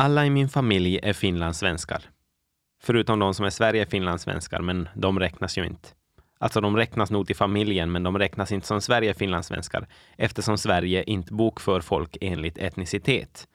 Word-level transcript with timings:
Alla 0.00 0.26
i 0.26 0.30
min 0.30 0.48
familj 0.48 1.00
är 1.02 1.12
finlandssvenskar. 1.12 2.02
Förutom 2.82 3.18
de 3.18 3.34
som 3.34 3.46
är 3.46 3.50
Sverige 3.50 3.86
finlandssvenskar, 3.86 4.60
men 4.60 4.88
de 4.94 5.20
räknas 5.20 5.58
ju 5.58 5.66
inte. 5.66 5.88
Alltså 6.38 6.60
de 6.60 6.76
räknas 6.76 7.10
nog 7.10 7.26
till 7.26 7.36
familjen, 7.36 7.92
men 7.92 8.02
de 8.02 8.18
räknas 8.18 8.52
inte 8.52 8.66
som 8.66 8.80
Sverige 8.80 9.14
finlandssvenskar 9.14 9.86
eftersom 10.16 10.58
Sverige 10.58 11.02
inte 11.02 11.34
bokför 11.34 11.80
folk 11.80 12.16
enligt 12.20 12.58
etnicitet. 12.58 13.48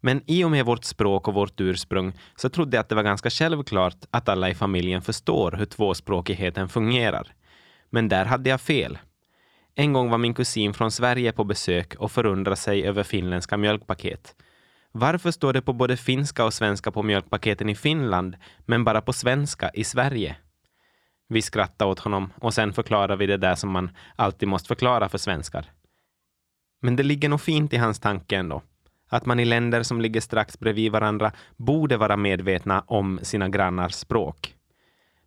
Men 0.00 0.22
i 0.26 0.44
och 0.44 0.50
med 0.50 0.66
vårt 0.66 0.84
språk 0.84 1.28
och 1.28 1.34
vårt 1.34 1.60
ursprung 1.60 2.12
så 2.36 2.48
trodde 2.48 2.76
jag 2.76 2.82
att 2.82 2.88
det 2.88 2.94
var 2.94 3.02
ganska 3.02 3.30
självklart 3.30 4.04
att 4.10 4.28
alla 4.28 4.50
i 4.50 4.54
familjen 4.54 5.02
förstår 5.02 5.52
hur 5.52 5.66
tvåspråkigheten 5.66 6.68
fungerar. 6.68 7.34
Men 7.90 8.08
där 8.08 8.24
hade 8.24 8.50
jag 8.50 8.60
fel. 8.60 8.98
En 9.74 9.92
gång 9.92 10.10
var 10.10 10.18
min 10.18 10.34
kusin 10.34 10.74
från 10.74 10.90
Sverige 10.90 11.32
på 11.32 11.44
besök 11.44 11.94
och 11.94 12.12
förundrade 12.12 12.56
sig 12.56 12.86
över 12.86 13.02
finländska 13.02 13.56
mjölkpaket. 13.56 14.34
Varför 14.98 15.30
står 15.30 15.52
det 15.52 15.62
på 15.62 15.72
både 15.72 15.96
finska 15.96 16.44
och 16.44 16.54
svenska 16.54 16.90
på 16.90 17.02
mjölkpaketen 17.02 17.68
i 17.68 17.74
Finland, 17.74 18.36
men 18.58 18.84
bara 18.84 19.00
på 19.00 19.12
svenska 19.12 19.70
i 19.74 19.84
Sverige? 19.84 20.36
Vi 21.28 21.42
skrattade 21.42 21.90
åt 21.90 21.98
honom 21.98 22.32
och 22.40 22.54
sen 22.54 22.72
förklarade 22.72 23.16
vi 23.16 23.26
det 23.26 23.36
där 23.36 23.54
som 23.54 23.70
man 23.70 23.90
alltid 24.16 24.48
måste 24.48 24.68
förklara 24.68 25.08
för 25.08 25.18
svenskar. 25.18 25.66
Men 26.82 26.96
det 26.96 27.02
ligger 27.02 27.28
nog 27.28 27.40
fint 27.40 27.72
i 27.72 27.76
hans 27.76 28.00
tanke 28.00 28.36
ändå. 28.36 28.62
Att 29.08 29.26
man 29.26 29.40
i 29.40 29.44
länder 29.44 29.82
som 29.82 30.00
ligger 30.00 30.20
strax 30.20 30.58
bredvid 30.58 30.92
varandra 30.92 31.32
borde 31.56 31.96
vara 31.96 32.16
medvetna 32.16 32.84
om 32.86 33.20
sina 33.22 33.48
grannars 33.48 33.94
språk. 33.94 34.54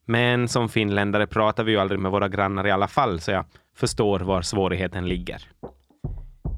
Men 0.05 0.47
som 0.47 0.69
finländare 0.69 1.27
pratar 1.27 1.63
vi 1.63 1.71
ju 1.71 1.77
aldrig 1.77 1.99
med 1.99 2.11
våra 2.11 2.27
grannar 2.27 2.67
i 2.67 2.71
alla 2.71 2.87
fall, 2.87 3.19
så 3.19 3.31
jag 3.31 3.45
förstår 3.75 4.19
var 4.19 4.41
svårigheten 4.41 5.07
ligger. 5.07 5.47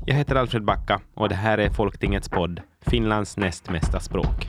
Jag 0.05 0.15
heter 0.15 0.35
Alfred 0.35 0.63
Backa 0.63 1.01
och 1.13 1.29
det 1.29 1.35
här 1.35 1.57
är 1.57 1.69
Folktingets 1.69 2.29
podd, 2.29 2.61
Finlands 2.81 3.37
näst 3.37 3.69
mesta 3.69 3.99
språk. 3.99 4.47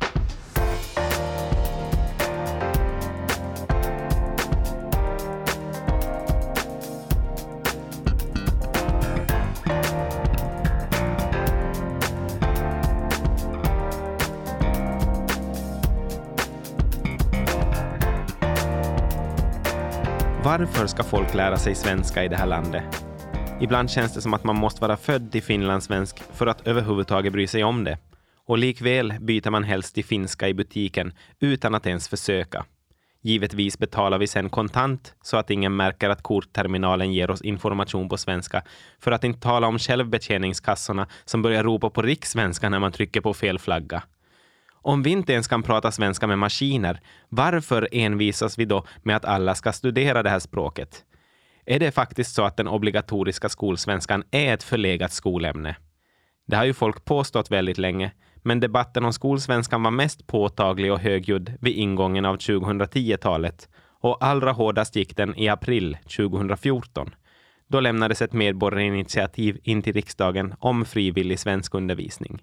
Varför 20.44 20.86
ska 20.86 21.02
folk 21.02 21.34
lära 21.34 21.56
sig 21.56 21.74
svenska 21.74 22.24
i 22.24 22.28
det 22.28 22.36
här 22.36 22.46
landet? 22.46 23.01
Ibland 23.62 23.90
känns 23.90 24.14
det 24.14 24.20
som 24.20 24.34
att 24.34 24.44
man 24.44 24.56
måste 24.56 24.80
vara 24.80 24.96
född 24.96 25.32
till 25.32 25.42
finlandssvensk 25.42 26.22
för 26.32 26.46
att 26.46 26.66
överhuvudtaget 26.66 27.32
bry 27.32 27.46
sig 27.46 27.64
om 27.64 27.84
det. 27.84 27.98
Och 28.46 28.58
likväl 28.58 29.14
byter 29.20 29.50
man 29.50 29.64
helst 29.64 29.94
till 29.94 30.04
finska 30.04 30.48
i 30.48 30.54
butiken 30.54 31.12
utan 31.40 31.74
att 31.74 31.86
ens 31.86 32.08
försöka. 32.08 32.64
Givetvis 33.20 33.78
betalar 33.78 34.18
vi 34.18 34.26
sen 34.26 34.48
kontant 34.48 35.14
så 35.22 35.36
att 35.36 35.50
ingen 35.50 35.76
märker 35.76 36.10
att 36.10 36.22
kortterminalen 36.22 37.12
ger 37.12 37.30
oss 37.30 37.42
information 37.42 38.08
på 38.08 38.16
svenska. 38.16 38.62
För 39.00 39.12
att 39.12 39.24
inte 39.24 39.40
tala 39.40 39.66
om 39.66 39.78
självbetjäningskassorna 39.78 41.06
som 41.24 41.42
börjar 41.42 41.64
ropa 41.64 41.90
på 41.90 42.02
rikssvenska 42.02 42.68
när 42.68 42.78
man 42.78 42.92
trycker 42.92 43.20
på 43.20 43.34
fel 43.34 43.58
flagga. 43.58 44.02
Om 44.72 45.02
vi 45.02 45.10
inte 45.10 45.32
ens 45.32 45.48
kan 45.48 45.62
prata 45.62 45.92
svenska 45.92 46.26
med 46.26 46.38
maskiner, 46.38 47.00
varför 47.28 47.88
envisas 47.92 48.58
vi 48.58 48.64
då 48.64 48.84
med 49.02 49.16
att 49.16 49.24
alla 49.24 49.54
ska 49.54 49.72
studera 49.72 50.22
det 50.22 50.30
här 50.30 50.38
språket? 50.38 51.04
Är 51.66 51.78
det 51.78 51.92
faktiskt 51.92 52.34
så 52.34 52.42
att 52.44 52.56
den 52.56 52.68
obligatoriska 52.68 53.48
skolsvenskan 53.48 54.24
är 54.30 54.54
ett 54.54 54.62
förlegat 54.62 55.12
skolämne? 55.12 55.76
Det 56.46 56.56
har 56.56 56.64
ju 56.64 56.74
folk 56.74 57.04
påstått 57.04 57.50
väldigt 57.50 57.78
länge, 57.78 58.12
men 58.36 58.60
debatten 58.60 59.04
om 59.04 59.12
skolsvenskan 59.12 59.82
var 59.82 59.90
mest 59.90 60.26
påtaglig 60.26 60.92
och 60.92 61.00
högljudd 61.00 61.52
vid 61.60 61.76
ingången 61.76 62.24
av 62.24 62.36
2010-talet 62.36 63.68
och 64.00 64.24
allra 64.24 64.52
hårdast 64.52 64.96
gick 64.96 65.16
den 65.16 65.38
i 65.38 65.48
april 65.48 65.96
2014. 66.16 67.14
Då 67.68 67.80
lämnades 67.80 68.22
ett 68.22 68.32
medborgarinitiativ 68.32 69.58
in 69.62 69.82
till 69.82 69.92
riksdagen 69.92 70.54
om 70.58 70.84
frivillig 70.84 71.38
svenskundervisning. 71.38 72.42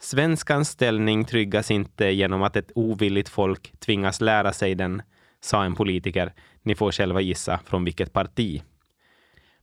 Svenskans 0.00 0.68
ställning 0.68 1.24
tryggas 1.24 1.70
inte 1.70 2.06
genom 2.06 2.42
att 2.42 2.56
ett 2.56 2.72
ovilligt 2.74 3.28
folk 3.28 3.72
tvingas 3.80 4.20
lära 4.20 4.52
sig 4.52 4.74
den, 4.74 5.02
sa 5.40 5.64
en 5.64 5.74
politiker. 5.74 6.32
Ni 6.68 6.74
får 6.74 6.92
själva 6.92 7.20
gissa 7.20 7.60
från 7.64 7.84
vilket 7.84 8.12
parti. 8.12 8.62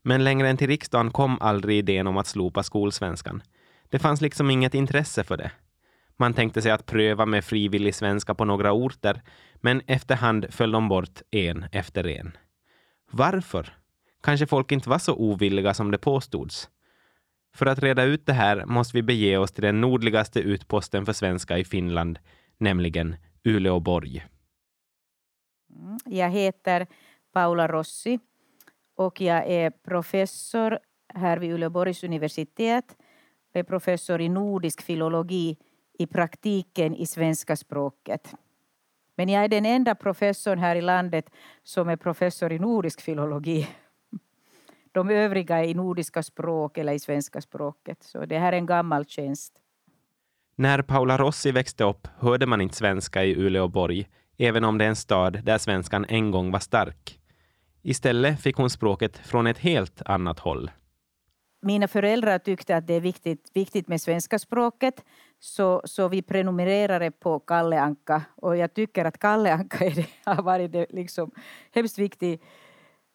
Men 0.01 0.23
längre 0.23 0.49
än 0.49 0.57
till 0.57 0.67
riksdagen 0.67 1.11
kom 1.11 1.37
aldrig 1.41 1.77
idén 1.77 2.07
om 2.07 2.17
att 2.17 2.27
slopa 2.27 2.63
skolsvenskan. 2.63 3.43
Det 3.89 3.99
fanns 3.99 4.21
liksom 4.21 4.49
inget 4.49 4.73
intresse 4.73 5.23
för 5.23 5.37
det. 5.37 5.51
Man 6.17 6.33
tänkte 6.33 6.61
sig 6.61 6.71
att 6.71 6.85
pröva 6.85 7.25
med 7.25 7.45
frivillig 7.45 7.95
svenska 7.95 8.35
på 8.35 8.45
några 8.45 8.73
orter, 8.73 9.21
men 9.55 9.81
efterhand 9.87 10.45
föll 10.49 10.71
de 10.71 10.87
bort 10.87 11.21
en 11.31 11.65
efter 11.71 12.07
en. 12.07 12.37
Varför? 13.11 13.73
Kanske 14.23 14.47
folk 14.47 14.71
inte 14.71 14.89
var 14.89 14.99
så 14.99 15.15
ovilliga 15.15 15.73
som 15.73 15.91
det 15.91 15.97
påstods. 15.97 16.69
För 17.55 17.65
att 17.65 17.79
reda 17.79 18.03
ut 18.03 18.25
det 18.25 18.33
här 18.33 18.65
måste 18.65 18.97
vi 18.97 19.03
bege 19.03 19.37
oss 19.37 19.51
till 19.51 19.63
den 19.63 19.81
nordligaste 19.81 20.39
utposten 20.39 21.05
för 21.05 21.13
svenska 21.13 21.57
i 21.57 21.65
Finland, 21.65 22.19
nämligen 22.57 23.15
Uleåborg. 23.43 24.25
Jag 26.05 26.29
heter 26.29 26.87
Paula 27.33 27.67
Rossi 27.67 28.19
och 28.95 29.21
jag 29.21 29.47
är 29.47 29.69
professor 29.69 30.79
här 31.13 31.37
vid 31.37 31.51
Uleåborgs 31.51 32.03
universitet. 32.03 32.97
Jag 33.51 33.59
är 33.59 33.63
professor 33.63 34.21
i 34.21 34.29
nordisk 34.29 34.81
filologi 34.81 35.57
i 35.99 36.07
praktiken 36.07 36.95
i 36.95 37.05
svenska 37.05 37.55
språket. 37.55 38.33
Men 39.15 39.29
jag 39.29 39.43
är 39.43 39.47
den 39.47 39.65
enda 39.65 39.95
professorn 39.95 40.59
här 40.59 40.75
i 40.75 40.81
landet 40.81 41.29
som 41.63 41.89
är 41.89 41.95
professor 41.95 42.51
i 42.51 42.59
nordisk 42.59 43.01
filologi 43.01 43.67
de 44.95 45.09
övriga 45.09 45.57
är 45.57 45.63
i 45.63 45.73
nordiska 45.73 46.23
språk 46.23 46.77
eller 46.77 46.93
i 46.93 46.99
svenska 46.99 47.41
språket. 47.41 48.03
Så 48.03 48.25
det 48.25 48.39
här 48.39 48.53
är 48.53 48.57
en 48.57 48.65
gammal 48.65 49.05
tjänst. 49.05 49.53
När 50.55 50.81
Paula 50.81 51.17
Rossi 51.17 51.51
växte 51.51 51.83
upp 51.83 52.07
hörde 52.17 52.45
man 52.45 52.61
inte 52.61 52.75
svenska 52.75 53.23
i 53.23 53.35
Uleåborg, 53.35 54.07
även 54.37 54.63
om 54.63 54.77
det 54.77 54.85
är 54.85 54.89
en 54.89 54.95
stad 54.95 55.39
där 55.43 55.57
svenskan 55.57 56.05
en 56.09 56.31
gång 56.31 56.51
var 56.51 56.59
stark. 56.59 57.19
Istället 57.81 58.41
fick 58.41 58.55
hon 58.57 58.69
språket 58.69 59.17
från 59.17 59.47
ett 59.47 59.57
helt 59.57 60.01
annat 60.05 60.39
håll. 60.39 60.71
Mina 61.61 61.87
föräldrar 61.87 62.39
tyckte 62.39 62.77
att 62.77 62.87
det 62.87 62.93
är 62.93 63.01
viktigt, 63.01 63.51
viktigt 63.53 63.87
med 63.87 64.01
svenska 64.01 64.39
språket 64.39 65.03
så, 65.39 65.81
så 65.85 66.07
vi 66.07 66.21
prenumererade 66.21 67.11
på 67.11 67.39
Kalle 67.39 67.79
Anka. 67.79 68.21
Och 68.35 68.57
jag 68.57 68.73
tycker 68.73 69.05
att 69.05 69.19
Kalle 69.19 69.53
Anka 69.53 69.85
är, 69.85 70.05
har 70.25 70.43
varit 70.43 70.71
det 70.71 70.85
liksom 70.89 71.31
hemskt 71.71 71.99
viktig, 71.99 72.41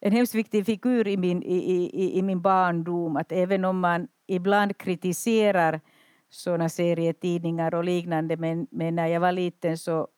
en 0.00 0.12
hemskt 0.12 0.34
viktig 0.34 0.66
figur 0.66 1.08
i 1.08 1.16
min, 1.16 1.42
i, 1.42 1.56
i, 1.92 2.18
i 2.18 2.22
min 2.22 2.42
barndom. 2.42 3.16
Att 3.16 3.32
även 3.32 3.64
om 3.64 3.80
man 3.80 4.08
ibland 4.26 4.78
kritiserar 4.78 5.80
sådana 6.30 6.68
serietidningar 6.68 7.74
och 7.74 7.84
liknande 7.84 8.36
men, 8.36 8.66
men 8.70 8.94
när 8.94 9.06
jag 9.06 9.20
var 9.20 9.32
liten 9.32 9.78
så, 9.78 10.08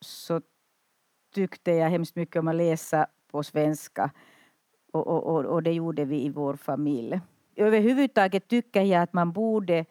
så 0.00 0.40
tyckte 1.32 1.70
jag 1.70 1.90
hemskt 1.90 2.16
mycket 2.16 2.36
om 2.36 2.48
att 2.48 2.54
läsa 2.54 3.06
på 3.30 3.42
svenska. 3.42 4.10
Och, 4.92 5.06
och, 5.06 5.44
och, 5.44 5.62
det 5.62 5.72
gjorde 5.72 6.04
vi 6.04 6.24
i 6.24 6.28
vår 6.28 6.56
familj. 6.56 7.20
Överhuvudtaget 7.56 8.48
tycker 8.48 8.82
jag 8.82 9.02
att 9.02 9.12
man 9.12 9.32
borde 9.32 9.84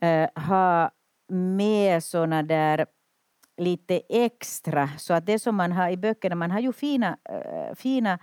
eh, 0.00 0.42
ha 0.48 0.90
med 1.28 2.04
sådana 2.04 2.42
där 2.42 2.86
lite 3.56 4.02
extra. 4.08 4.88
Så 4.98 5.14
att 5.14 5.26
det 5.26 5.38
som 5.38 5.56
man 5.56 5.72
har 5.72 5.90
i 5.90 5.96
böckerna, 5.96 6.34
man 6.34 6.50
har 6.50 6.60
ju 6.60 6.72
fina, 6.72 7.18
eh, 7.24 7.74
fina 7.74 8.18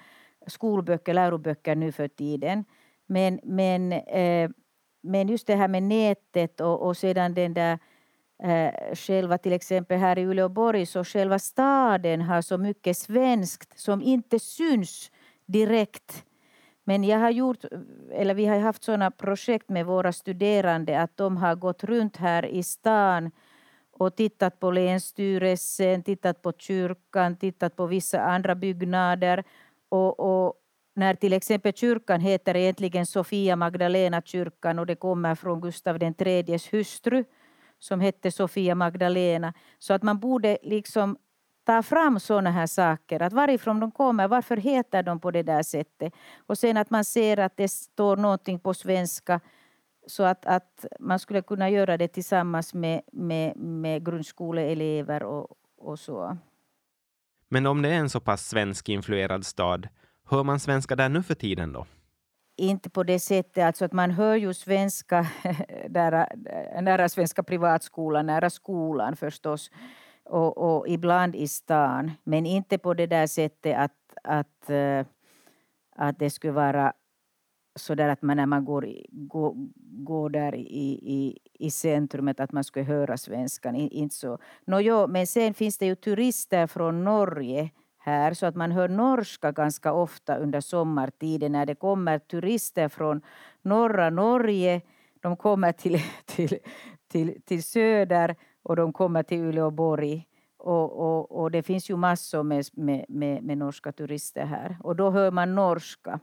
skolböcker, 0.47 1.13
läroböcker 1.13 1.75
nu 1.75 1.91
för 1.91 2.07
tiden. 2.07 2.65
Men, 3.07 3.39
men, 3.43 3.91
eh, 3.91 4.49
men 5.01 5.27
just 5.27 5.47
det 5.47 5.55
här 5.55 5.67
med 5.67 5.83
nätet 5.83 6.61
och, 6.61 6.81
och 6.81 6.97
sedan 6.97 7.33
den 7.33 7.53
där 7.53 7.79
eh, 8.43 8.95
själva 8.95 9.37
till 9.37 9.53
exempel 9.53 9.97
här 9.97 10.19
i 10.19 10.25
Uleåborg 10.25 10.85
så 10.85 11.03
själva 11.03 11.39
staden 11.39 12.21
har 12.21 12.41
så 12.41 12.57
mycket 12.57 12.97
svenskt 12.97 13.79
som 13.79 14.01
inte 14.01 14.39
syns 14.39 15.11
direkt. 15.45 16.25
Men 16.83 17.03
jag 17.03 17.19
har 17.19 17.29
gjort, 17.29 17.65
eller 18.11 18.33
vi 18.33 18.45
har 18.45 18.59
haft 18.59 18.83
sådana 18.83 19.11
projekt 19.11 19.69
med 19.69 19.85
våra 19.85 20.13
studerande 20.13 21.01
att 21.01 21.17
de 21.17 21.37
har 21.37 21.55
gått 21.55 21.83
runt 21.83 22.17
här 22.17 22.45
i 22.45 22.63
stan 22.63 23.31
och 23.91 24.15
tittat 24.15 24.59
på 24.59 24.71
Länsstyrelsen, 24.71 26.03
tittat 26.03 26.41
på 26.41 26.53
kyrkan, 26.57 27.35
tittat 27.35 27.75
på 27.75 27.85
vissa 27.85 28.21
andra 28.21 28.55
byggnader 28.55 29.43
och, 29.89 30.19
och, 30.19 30.53
när 30.95 31.13
till 31.13 31.33
exempel 31.33 31.73
kyrkan 31.73 32.21
heter 32.21 32.55
egentligen 32.55 33.05
Sofia 33.05 33.55
Magdalena 33.55 34.21
kyrkan 34.21 34.79
och 34.79 34.85
det 34.85 34.95
kommer 34.95 35.35
från 35.35 35.61
Gustav 35.61 36.03
IIIs 36.03 36.73
hustru 36.73 37.23
som 37.79 38.01
hette 38.01 38.31
Sofia 38.31 38.75
Magdalena. 38.75 39.53
Så 39.79 39.93
att 39.93 40.03
man 40.03 40.19
borde 40.19 40.57
liksom 40.63 41.17
ta 41.63 41.83
fram 41.83 42.19
sådana 42.19 42.51
här 42.51 42.67
saker. 42.67 43.21
Att 43.21 43.33
varifrån 43.33 43.79
de 43.79 43.91
kommer, 43.91 44.27
varför 44.27 44.57
heter 44.57 45.03
de 45.03 45.19
på 45.19 45.31
det 45.31 45.43
där 45.43 45.63
sättet? 45.63 46.13
Och 46.47 46.57
sen 46.57 46.77
att 46.77 46.89
man 46.89 47.05
ser 47.05 47.39
att 47.39 47.57
det 47.57 47.67
står 47.67 48.17
någonting 48.17 48.59
på 48.59 48.73
svenska 48.73 49.39
så 50.07 50.23
att, 50.23 50.45
att 50.45 50.85
man 50.99 51.19
skulle 51.19 51.41
kunna 51.41 51.69
göra 51.69 51.97
det 51.97 52.07
tillsammans 52.07 52.73
med, 52.73 53.01
med, 53.11 53.57
med 53.57 54.05
grundskoleelever 54.05 55.23
och, 55.23 55.47
och 55.77 55.99
så. 55.99 56.37
Men 57.49 57.65
om 57.65 57.81
det 57.81 57.89
är 57.89 57.99
en 57.99 58.09
så 58.09 58.19
pass 58.19 58.47
svensk-influerad 58.47 59.45
stad, 59.45 59.87
hör 60.25 60.43
man 60.43 60.59
svenska 60.59 60.95
där 60.95 61.09
nu 61.09 61.23
för 61.23 61.35
tiden 61.35 61.73
då? 61.73 61.85
Inte 62.59 62.89
på 62.89 63.03
det 63.03 63.19
sättet, 63.19 63.63
alltså 63.63 63.85
att 63.85 63.93
man 63.93 64.11
hör 64.11 64.35
ju 64.35 64.53
svenska 64.53 65.27
nära, 65.89 66.27
nära 66.81 67.09
Svenska 67.09 67.43
privatskolan, 67.43 68.25
nära 68.25 68.49
skolan 68.49 69.15
förstås, 69.15 69.71
och, 70.25 70.57
och 70.57 70.87
ibland 70.87 71.35
i 71.35 71.47
stan, 71.47 72.11
men 72.23 72.45
inte 72.45 72.77
på 72.77 72.93
det 72.93 73.07
där 73.07 73.27
sättet 73.27 73.77
att, 73.77 73.91
att, 74.23 74.69
eh, 74.69 75.05
att 75.95 76.19
det 76.19 76.29
skulle 76.29 76.53
vara 76.53 76.93
så 77.75 77.95
där 77.95 78.09
att 78.09 78.21
man 78.21 78.37
när 78.37 78.45
man 78.45 78.65
går, 78.65 78.87
går, 79.09 79.53
går 80.05 80.29
där 80.29 80.55
i, 80.55 80.89
i, 81.03 81.37
i 81.53 81.71
centrumet 81.71 82.39
att 82.39 82.51
man 82.51 82.63
skulle 82.63 82.85
höra 82.85 83.17
svenskan. 83.17 83.75
Inte 83.75 84.15
så. 84.15 84.37
No, 84.65 84.79
jo, 84.79 85.07
men 85.07 85.27
sen 85.27 85.53
finns 85.53 85.77
det 85.77 85.85
ju 85.85 85.95
turister 85.95 86.67
från 86.67 87.03
Norge 87.03 87.69
här 88.09 88.33
så 88.33 88.45
att 88.45 88.55
man 88.55 88.71
hör 88.71 88.89
norska 88.89 89.51
ganska 89.51 89.93
ofta 89.93 90.37
under 90.37 90.61
sommartiden 90.61 91.51
när 91.51 91.65
det 91.65 91.75
kommer 91.75 92.19
turister 92.19 92.89
från 92.89 93.21
norra 93.61 94.09
Norge. 94.09 94.81
De 95.21 95.37
kommer 95.37 95.71
till, 95.71 96.01
till, 96.25 96.57
till, 97.11 97.41
till 97.45 97.63
söder 97.63 98.35
och 98.63 98.75
de 98.75 98.93
kommer 98.93 99.23
till 99.23 99.37
Uleåborg. 99.37 100.25
Och, 100.57 100.99
och, 100.99 101.41
och 101.41 101.51
det 101.51 101.63
finns 101.63 101.89
ju 101.89 101.95
massor 101.95 102.43
med, 102.43 102.65
med, 102.73 103.05
med, 103.09 103.43
med 103.43 103.57
norska 103.57 103.91
turister 103.91 104.45
här 104.45 104.77
och 104.83 104.95
då 104.95 105.11
hör 105.11 105.31
man 105.31 105.55
norska. 105.55 106.19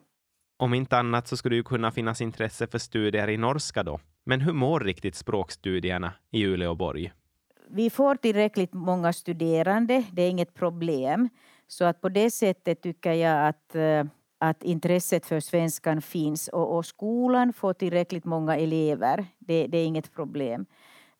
Om 0.56 0.74
inte 0.74 0.98
annat 0.98 1.28
så 1.28 1.36
skulle 1.36 1.56
det 1.56 1.62
kunna 1.62 1.92
finnas 1.92 2.20
intresse 2.20 2.66
för 2.66 2.78
studier 2.78 3.28
i 3.28 3.36
norska 3.36 3.82
då. 3.82 4.00
Men 4.24 4.40
hur 4.40 4.52
mår 4.52 4.80
riktigt 4.80 5.14
språkstudierna 5.14 6.12
i 6.30 6.44
Uleåborg? 6.44 7.12
Vi 7.70 7.90
får 7.90 8.14
tillräckligt 8.14 8.72
många 8.72 9.12
studerande, 9.12 10.04
det 10.12 10.22
är 10.22 10.30
inget 10.30 10.54
problem. 10.54 11.28
Så 11.68 11.84
att 11.84 12.00
på 12.00 12.08
det 12.08 12.30
sättet 12.30 12.82
tycker 12.82 13.12
jag 13.12 13.48
att, 13.48 13.74
eh, 13.74 14.04
att 14.38 14.62
intresset 14.62 15.26
för 15.26 15.40
svenskan 15.40 16.02
finns 16.02 16.48
och, 16.48 16.76
och 16.76 16.86
skolan 16.86 17.52
får 17.52 17.72
tillräckligt 17.72 18.24
många 18.24 18.56
elever. 18.56 19.26
Det, 19.38 19.66
det, 19.66 19.78
är 19.78 19.86
inget 19.86 20.12
problem. 20.12 20.66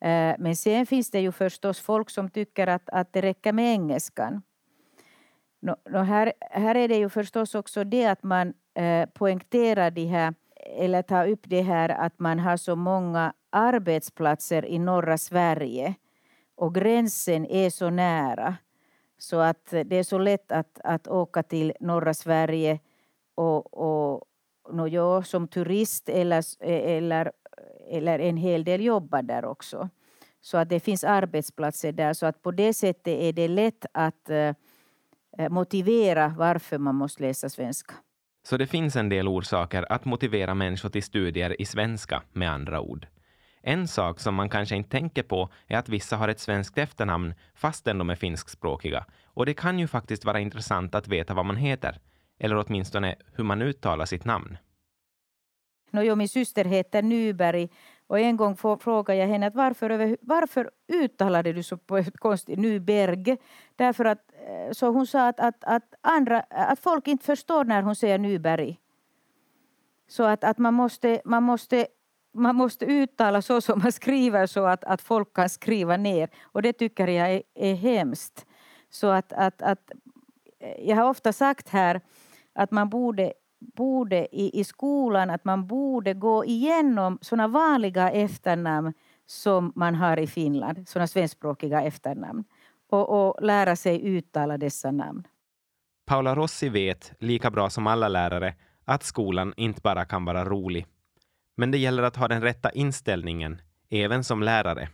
Eh, 0.01 0.35
men 0.39 0.57
sen 0.57 0.87
finns 0.87 1.11
det 1.11 1.21
ju 1.21 1.33
förstås 1.33 1.81
folk 1.81 2.11
som 2.11 2.31
tycker 2.31 2.67
att, 2.67 2.89
att 2.89 3.13
det 3.13 3.23
räcker 3.23 3.53
med 3.53 3.73
engelskan. 3.73 4.43
No, 5.61 5.77
no 5.91 5.99
här, 5.99 6.33
här 6.41 6.75
är 6.75 6.89
det 6.89 6.97
ju 6.97 7.09
förstås 7.09 7.55
också 7.55 7.85
det 7.85 8.07
att 8.07 8.23
man 8.23 8.55
eh, 8.75 9.09
poängterar 9.09 9.91
det 9.91 10.07
här, 10.07 10.35
eller 10.77 11.03
tar 11.03 11.29
upp 11.29 11.41
det 11.43 11.63
här 11.63 11.89
att 11.89 12.19
man 12.19 12.39
har 12.39 12.57
så 12.57 12.77
många 12.77 13.33
arbetsplatser 13.51 14.67
i 14.67 14.79
norra 14.79 15.19
Sverige 15.19 15.95
och 16.55 16.75
gränsen 16.75 17.47
är 17.47 17.71
så 17.71 17.91
nära 17.91 18.57
så 19.19 19.41
att 19.41 19.73
eh, 19.73 19.85
det 19.85 19.97
är 19.97 20.03
så 20.03 20.19
lätt 20.19 20.53
att, 20.53 20.81
att 20.85 21.09
åka 21.09 21.43
till 21.43 21.73
norra 21.81 22.15
Sverige 22.15 22.81
och, 23.35 23.75
och 23.75 24.25
no, 24.73 24.89
ja, 24.89 25.23
som 25.23 25.49
turist 25.49 26.09
eller, 26.09 26.45
e, 26.61 26.97
eller, 26.97 27.33
eller 27.91 28.19
en 28.19 28.37
hel 28.37 28.65
del 28.65 28.85
jobbar 28.85 29.23
där 29.23 29.45
också. 29.45 29.89
Så 30.41 30.57
att 30.57 30.69
det 30.69 30.81
finns 30.81 31.05
arbetsplatser 31.05 31.93
där 31.93 32.13
så 32.13 32.27
att 32.27 32.43
på 32.43 32.51
det 32.51 32.73
sättet 32.73 33.21
är 33.21 33.33
det 33.33 33.49
lätt 33.49 33.87
att 33.93 34.31
eh, 34.31 34.55
eh, 35.39 35.49
motivera 35.49 36.35
varför 36.39 36.79
man 36.79 36.95
måste 36.95 37.23
läsa 37.23 37.49
svenska. 37.49 37.95
Så 38.49 38.57
det 38.57 38.67
finns 38.67 38.97
en 38.97 39.09
del 39.09 39.29
orsaker 39.29 39.93
att 39.93 40.05
motivera 40.05 40.55
människor 40.55 40.89
till 40.89 41.03
studier 41.03 41.61
i 41.61 41.65
svenska, 41.65 42.23
med 42.33 42.51
andra 42.51 42.81
ord. 42.81 43.07
En 43.69 43.89
sak 43.89 44.21
som 44.21 44.35
man 44.35 44.49
kanske 44.49 44.77
inte 44.77 44.91
tänker 44.91 45.23
på 45.23 45.49
är 45.67 45.79
att 45.79 45.89
vissa 45.89 46.17
har 46.17 46.29
ett 46.29 46.41
svenskt 46.41 46.79
efternamn 46.79 47.35
fastän 47.55 47.99
de 47.99 48.11
är 48.11 48.15
finskspråkiga. 48.15 49.05
Och 49.27 49.47
det 49.47 49.55
kan 49.55 49.79
ju 49.79 49.87
faktiskt 49.87 50.25
vara 50.25 50.41
intressant 50.41 50.95
att 50.95 51.09
veta 51.09 51.35
vad 51.35 51.45
man 51.45 51.57
heter, 51.57 51.99
eller 52.39 52.65
åtminstone 52.67 53.15
hur 53.33 53.45
man 53.45 53.63
uttalar 53.63 54.05
sitt 54.05 54.25
namn. 54.25 54.59
No, 55.91 56.15
min 56.15 56.29
syster 56.29 56.65
heter 56.65 57.03
Nyberg 57.03 57.69
och 58.07 58.19
en 58.19 58.37
gång 58.37 58.57
frågade 58.57 59.19
jag 59.19 59.29
henne 59.29 59.47
att 59.47 59.55
varför, 59.55 60.17
varför 60.21 60.71
uttalade 60.89 61.53
du 61.53 61.63
så 61.63 61.77
på 61.77 61.97
ett 61.97 62.19
konstigt 62.19 62.59
Nyberg? 62.59 63.37
Därför 63.77 64.05
att, 64.05 64.19
eh, 64.49 64.73
så 64.73 64.87
hon 64.87 65.07
sa 65.07 65.29
att, 65.29 65.41
att, 65.41 65.65
att, 65.65 65.95
andra, 66.01 66.41
att 66.41 66.81
folk 66.81 67.09
inte 67.09 67.25
förstår 67.25 67.65
när 67.65 67.83
hon 67.83 67.97
säger 67.97 68.19
Nyberg. 68.19 68.81
Så 70.09 70.23
att, 70.23 70.45
att 70.45 70.59
man, 70.59 70.75
måste, 70.75 71.21
man, 71.25 71.43
måste, 71.43 71.87
man 72.39 72.57
måste 72.57 72.85
uttala 72.85 73.43
så 73.43 73.61
som 73.61 73.79
man 73.79 73.93
skriver 73.93 74.47
så 74.47 74.67
att, 74.67 74.85
att 74.85 75.03
folk 75.03 75.35
kan 75.35 75.49
skriva 75.49 75.97
ner. 75.97 76.29
Och 76.43 76.63
det 76.63 76.73
tycker 76.73 77.09
jag 77.09 77.31
är, 77.31 77.43
är 77.55 77.75
hemskt. 77.75 78.47
Så 78.91 79.07
att, 79.07 79.33
att, 79.33 79.63
att, 79.63 79.91
eh, 80.61 80.89
jag 80.89 80.97
har 80.97 81.11
ofta 81.11 81.33
sagt 81.33 81.69
här 81.69 82.01
att 82.55 82.71
man 82.71 82.89
borde 82.89 83.33
borde 83.59 84.37
i, 84.37 84.61
i 84.61 84.65
skolan 84.65 85.31
att 85.31 85.45
man 85.45 85.67
borde 85.67 86.15
gå 86.15 86.45
igenom 86.45 87.19
sådana 87.21 87.49
vanliga 87.49 88.11
efternamn 88.11 88.93
som 89.27 89.73
man 89.75 89.95
har 89.95 90.17
i 90.17 90.27
Finland, 90.27 90.89
sådana 90.89 91.07
svenskspråkiga 91.07 91.83
efternamn 91.83 92.45
och, 92.91 93.29
och 93.29 93.43
lära 93.43 93.77
sig 93.77 94.07
uttala 94.07 94.59
dessa 94.59 94.91
namn. 94.91 95.27
Paula 96.07 96.35
Rossi 96.35 96.69
vet, 96.69 97.13
lika 97.19 97.51
bra 97.51 97.71
som 97.71 97.87
alla 97.87 98.09
lärare, 98.09 98.55
att 98.85 99.03
skolan 99.03 99.55
inte 99.57 99.81
bara 99.81 100.05
kan 100.05 100.25
vara 100.25 100.45
rolig. 100.45 100.87
Men 101.57 101.71
det 101.71 101.79
gäller 101.79 102.03
att 102.03 102.17
ha 102.17 102.29
den 102.29 102.43
rätta 102.43 102.71
inställningen, 102.71 103.61
även 103.91 104.25
som 104.25 104.43
lärare. 104.43 104.89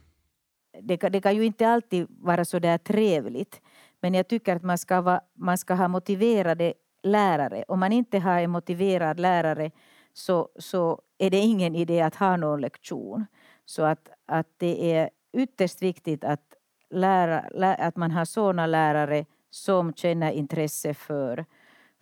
Det, 0.83 0.97
det 0.97 1.21
kan 1.21 1.37
ju 1.37 1.45
inte 1.45 1.69
alltid 1.69 2.07
vara 2.09 2.45
så 2.45 2.59
där 2.59 2.79
trevligt. 2.79 3.61
Men 4.01 4.15
jag 4.15 4.29
tycker 4.29 4.57
att 4.57 4.63
man 4.63 4.79
ska, 4.79 5.01
va, 5.01 5.21
man 5.35 5.59
ska 5.59 5.75
ha 5.75 5.89
motiverade 5.89 6.75
lärare. 7.03 7.65
Om 7.69 7.81
man 7.81 7.93
inte 7.93 8.19
har 8.19 8.41
en 8.41 8.51
motiverad 8.51 9.21
lärare 9.21 9.71
så, 10.13 10.49
så 10.59 11.03
är 11.19 11.31
det 11.31 11.39
ingen 11.39 11.77
idé 11.77 12.01
att 12.01 12.15
ha 12.15 12.37
någon 12.37 12.61
lektion. 12.61 13.27
Så 13.65 13.83
att, 13.83 14.09
att 14.27 14.49
det 14.57 14.93
är 14.93 15.11
ytterst 15.33 15.83
viktigt 15.83 16.25
att, 16.25 16.55
lära, 16.91 17.41
att 17.75 17.97
man 17.97 18.11
har 18.11 18.25
sådana 18.25 18.67
lärare 18.67 19.27
som 19.51 19.95
känner 19.95 20.33
intresse 20.33 20.95
för, 20.95 21.45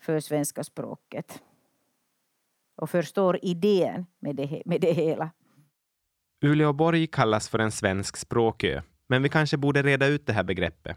för 0.00 0.20
svenska 0.20 0.64
språket 0.64 1.42
och 2.80 2.90
förstår 2.90 3.38
idén 3.42 4.06
med 4.20 4.36
det, 4.36 4.62
med 4.64 4.80
det 4.80 4.92
hela. 4.92 5.30
Uleåborg 6.42 7.06
kallas 7.06 7.48
för 7.48 7.58
en 7.58 7.72
svensk 7.72 8.16
språkö, 8.16 8.82
men 9.08 9.22
vi 9.22 9.28
kanske 9.28 9.56
borde 9.56 9.82
reda 9.82 10.06
ut 10.06 10.26
det 10.26 10.32
här 10.32 10.42
begreppet. 10.42 10.96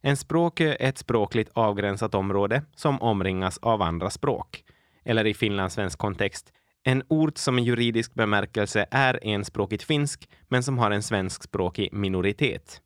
En 0.00 0.16
språkö 0.16 0.68
är 0.80 0.88
ett 0.88 0.98
språkligt 0.98 1.50
avgränsat 1.54 2.14
område 2.14 2.62
som 2.76 3.02
omringas 3.02 3.58
av 3.58 3.82
andra 3.82 4.10
språk. 4.10 4.64
Eller 5.04 5.26
i 5.26 5.34
finlandssvensk 5.34 5.98
kontext, 5.98 6.52
en 6.84 7.02
ort 7.08 7.38
som 7.38 7.58
i 7.58 7.62
juridisk 7.62 8.14
bemärkelse 8.14 8.86
är 8.90 9.18
enspråkigt 9.22 9.82
finsk, 9.82 10.28
men 10.48 10.62
som 10.62 10.78
har 10.78 10.90
en 10.90 11.02
svenskspråkig 11.02 11.92
minoritet. 11.92 12.80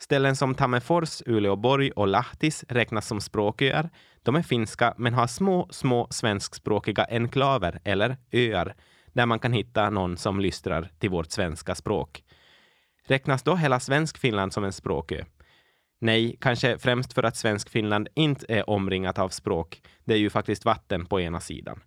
Ställen 0.00 0.36
som 0.36 0.54
Tammerfors, 0.54 1.22
Uleåborg 1.26 1.90
och 1.90 2.08
Lahtis 2.08 2.64
räknas 2.68 3.06
som 3.06 3.20
språköar. 3.20 3.90
De 4.22 4.34
är 4.36 4.42
finska, 4.42 4.94
men 4.96 5.14
har 5.14 5.26
små, 5.26 5.68
små 5.70 6.06
svenskspråkiga 6.10 7.06
enklaver, 7.10 7.80
eller 7.84 8.16
öar, 8.32 8.74
där 9.12 9.26
man 9.26 9.38
kan 9.38 9.52
hitta 9.52 9.90
någon 9.90 10.16
som 10.16 10.40
lystrar 10.40 10.90
till 10.98 11.10
vårt 11.10 11.30
svenska 11.30 11.74
språk. 11.74 12.24
Räknas 13.06 13.42
då 13.42 13.54
hela 13.54 13.80
Svenskfinland 13.80 14.52
som 14.52 14.64
en 14.64 14.72
språkö? 14.72 15.24
Nej, 16.00 16.36
kanske 16.40 16.78
främst 16.78 17.12
för 17.12 17.22
att 17.22 17.36
Svenskfinland 17.36 18.08
inte 18.14 18.46
är 18.48 18.70
omringat 18.70 19.18
av 19.18 19.28
språk. 19.28 19.82
Det 20.04 20.14
är 20.14 20.18
ju 20.18 20.30
faktiskt 20.30 20.64
vatten 20.64 21.06
på 21.06 21.20
ena 21.20 21.40
sidan. 21.40 21.80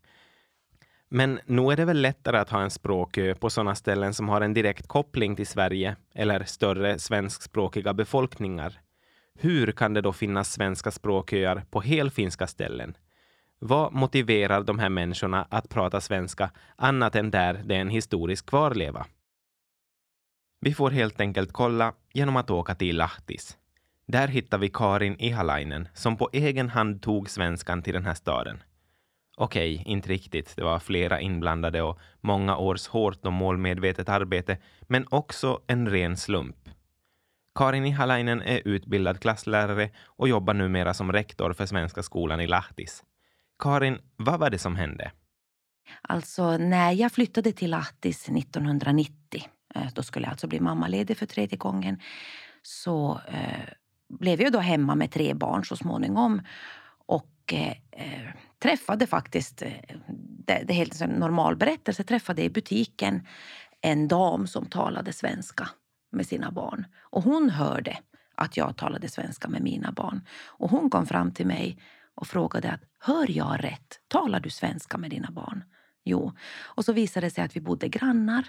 Men 1.10 1.40
nog 1.46 1.72
är 1.72 1.78
det 1.78 1.86
väl 1.86 2.02
lättare 2.02 2.38
att 2.38 2.50
ha 2.50 2.62
en 2.62 2.72
språkö 2.72 3.36
på 3.36 3.50
sådana 3.50 3.76
ställen 3.76 4.14
som 4.14 4.30
har 4.30 4.42
en 4.42 4.54
direkt 4.54 4.88
koppling 4.88 5.36
till 5.36 5.48
Sverige 5.48 5.96
eller 6.16 6.44
större 6.44 7.00
svenskspråkiga 7.00 7.94
befolkningar. 7.94 8.80
Hur 9.40 9.72
kan 9.72 9.94
det 9.94 10.02
då 10.02 10.14
finnas 10.14 10.54
svenska 10.54 10.92
språköar 10.92 11.66
på 11.70 11.82
helfinska 11.82 12.48
ställen? 12.48 12.98
Vad 13.60 13.94
motiverar 13.94 14.64
de 14.64 14.80
här 14.80 14.90
människorna 14.90 15.48
att 15.50 15.70
prata 15.70 16.02
svenska 16.02 16.52
annat 16.76 17.16
än 17.16 17.32
där 17.32 17.62
det 17.66 17.76
är 17.76 17.80
en 17.80 17.90
historisk 17.90 18.46
kvarleva? 18.46 19.06
Vi 20.60 20.74
får 20.74 20.92
helt 20.92 21.22
enkelt 21.22 21.52
kolla 21.52 21.94
genom 22.14 22.36
att 22.36 22.50
åka 22.50 22.76
till 22.76 22.98
Lahtis. 22.98 23.58
Där 24.08 24.28
hittar 24.28 24.58
vi 24.58 24.70
Karin 24.70 25.16
Ihalainen 25.20 25.88
som 25.94 26.18
på 26.18 26.30
egen 26.34 26.70
hand 26.70 27.02
tog 27.02 27.30
svenskan 27.30 27.82
till 27.82 27.94
den 27.94 28.06
här 28.06 28.14
staden. 28.14 28.64
Okej, 29.38 29.76
okay, 29.76 29.92
inte 29.94 30.10
riktigt. 30.10 30.56
Det 30.56 30.64
var 30.64 30.80
flera 30.80 31.22
inblandade 31.22 31.82
och 31.82 32.00
många 32.22 32.58
års 32.58 32.88
hårt 32.88 33.26
och 33.26 33.34
målmedvetet 33.34 34.10
arbete, 34.10 34.58
men 34.82 35.08
också 35.10 35.62
en 35.68 35.90
ren 35.90 36.18
slump. 36.18 36.70
Karin 37.56 37.86
Ihalainen 37.86 38.42
är 38.42 38.62
utbildad 38.68 39.20
klasslärare 39.20 39.90
och 40.06 40.30
jobbar 40.30 40.54
numera 40.54 40.94
som 40.94 41.12
rektor 41.12 41.54
för 41.54 41.66
Svenska 41.66 42.04
skolan 42.04 42.40
i 42.40 42.48
Lahtis. 42.48 43.04
Karin, 43.60 43.98
vad 44.16 44.40
var 44.40 44.50
det 44.50 44.58
som 44.58 44.76
hände? 44.76 45.12
Alltså 46.02 46.58
när 46.58 46.92
jag 46.92 47.12
flyttade 47.12 47.52
till 47.52 47.72
Lahtis 47.72 48.30
1990, 48.30 49.14
eh, 49.76 49.88
då 49.94 50.04
skulle 50.04 50.26
jag 50.26 50.32
alltså 50.32 50.48
bli 50.48 50.60
mammaledig 50.60 51.18
för 51.18 51.26
tredje 51.26 51.58
gången, 51.58 52.00
så 52.62 53.22
eh, 53.28 53.74
blev 54.20 54.42
jag 54.42 54.52
då 54.52 54.60
hemma 54.60 54.96
med 54.96 55.12
tre 55.12 55.34
barn 55.34 55.66
så 55.66 55.76
småningom. 55.76 56.42
Och 57.06 57.54
eh, 57.54 57.72
eh 57.92 58.34
träffade 58.60 59.08
faktiskt, 59.08 59.62
eh, 59.62 59.72
det, 60.46 60.64
det 60.68 60.74
är 60.74 60.78
helt 60.78 61.02
en 61.02 61.10
normal 61.10 61.56
berättelse, 61.56 62.04
träffade 62.04 62.44
i 62.44 62.50
butiken 62.50 63.28
en 63.82 64.08
dam 64.08 64.48
som 64.48 64.66
talade 64.66 65.14
svenska 65.14 65.70
med 66.14 66.26
sina 66.26 66.52
barn. 66.52 66.86
Och 67.02 67.24
hon 67.24 67.50
hörde 67.50 67.98
att 68.36 68.58
jag 68.58 68.78
talade 68.78 69.10
svenska 69.10 69.48
med 69.48 69.62
mina 69.62 69.92
barn. 69.92 70.22
Och 70.46 70.70
hon 70.70 70.90
kom 70.90 71.06
fram 71.06 71.32
till 71.32 71.48
mig 71.48 71.78
och 72.16 72.28
frågade 72.28 72.72
att 72.72 72.82
hör 73.00 73.32
jag 73.32 73.64
rätt? 73.64 74.00
Talar 74.08 74.40
du 74.40 74.50
svenska 74.50 74.98
med 74.98 75.10
dina 75.10 75.32
barn? 75.32 75.64
Jo. 76.04 76.34
Och 76.64 76.86
så 76.86 76.94
visade 76.94 77.26
det 77.26 77.32
sig 77.32 77.44
att 77.44 77.56
vi 77.56 77.62
bodde 77.62 77.88
grannar. 77.88 78.44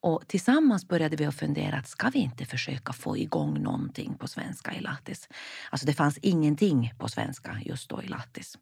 Och 0.00 0.28
tillsammans 0.28 0.88
började 0.88 1.16
vi 1.16 1.24
att 1.24 1.34
fundera 1.34 1.76
att 1.76 1.88
ska 1.88 2.08
vi 2.08 2.18
inte 2.18 2.44
försöka 2.44 2.92
få 2.92 3.16
igång 3.16 3.62
någonting 3.62 4.14
på 4.14 4.28
svenska 4.28 4.74
i 4.74 4.80
Lattis? 4.80 5.28
Alltså 5.70 5.86
det 5.86 5.92
fanns 5.92 6.18
ingenting 6.18 6.94
på 6.98 7.08
svenska 7.08 7.60
just 7.64 7.88
då 7.88 8.02
i 8.02 8.06
Lahtis. 8.06 8.58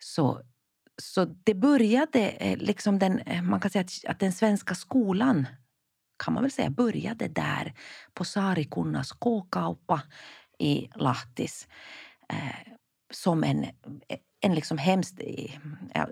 Så, 0.00 0.42
så 1.02 1.24
det 1.24 1.54
började 1.54 2.28
eh, 2.28 2.56
liksom 2.56 2.98
den, 2.98 3.18
eh, 3.18 3.42
man 3.42 3.60
kan 3.60 3.70
säga 3.70 3.84
att, 3.84 4.10
att 4.10 4.20
den 4.20 4.32
svenska 4.32 4.74
skolan 4.74 5.46
kan 6.18 6.34
man 6.34 6.42
väl 6.42 6.52
säga 6.52 6.70
började 6.70 7.28
där 7.28 7.74
på 8.14 8.24
Saarikunnas 8.24 9.12
K-kauppa 9.12 10.02
i 10.58 10.88
Lahtis 10.94 11.68
eh, 12.28 12.72
som 13.10 13.44
en, 13.44 13.66
en 14.40 14.54
liksom 14.54 14.78
hemskt, 14.78 15.20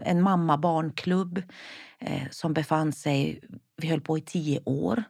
en 0.01 0.23
mamma-barnklubb 0.23 1.43
eh, 1.99 2.31
som 2.31 2.55
befann 2.55 2.93
sig, 2.93 3.41
vi 3.77 3.89
höll 3.89 4.01
på 4.01 4.19
i 4.19 4.21
tio 4.21 4.61
år, 4.65 5.05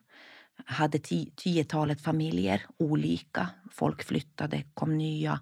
hade 0.65 0.99
tiotalet 1.37 2.01
familjer, 2.01 2.67
olika. 2.79 3.49
Folk 3.73 4.05
flyttade, 4.05 4.63
kom 4.75 4.99
nya. 4.99 5.41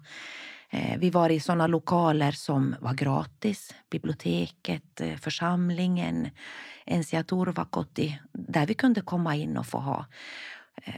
Eh, 0.75 0.97
vi 0.97 1.09
var 1.09 1.29
i 1.29 1.39
såna 1.39 1.67
lokaler 1.67 2.31
som 2.31 2.75
var 2.79 2.93
gratis. 2.93 3.75
Biblioteket, 3.89 5.01
eh, 5.01 5.15
församlingen, 5.15 6.29
Ensia 6.85 7.23
Turvakotti 7.23 8.19
där 8.33 8.65
vi 8.67 8.73
kunde 8.73 9.01
komma 9.01 9.35
in 9.35 9.57
och 9.57 9.67
få 9.67 9.77
ha 9.77 10.05
eh, 10.83 10.95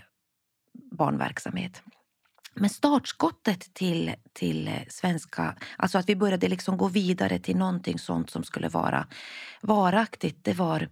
barnverksamhet. 0.74 1.82
Men 2.54 2.70
startskottet 2.70 3.74
till, 3.74 4.14
till 4.34 4.72
svenska, 4.90 5.56
alltså 5.78 5.98
att 5.98 6.10
vi 6.10 6.16
började 6.16 6.48
liksom 6.48 6.78
gå 6.78 6.88
vidare 6.88 7.40
till 7.40 7.58
någonting 7.58 8.00
sånt 8.00 8.30
som 8.30 8.44
skulle 8.44 8.70
vara 8.70 9.08
varaktigt, 9.62 10.44
det 10.44 10.54
var... 10.54 10.90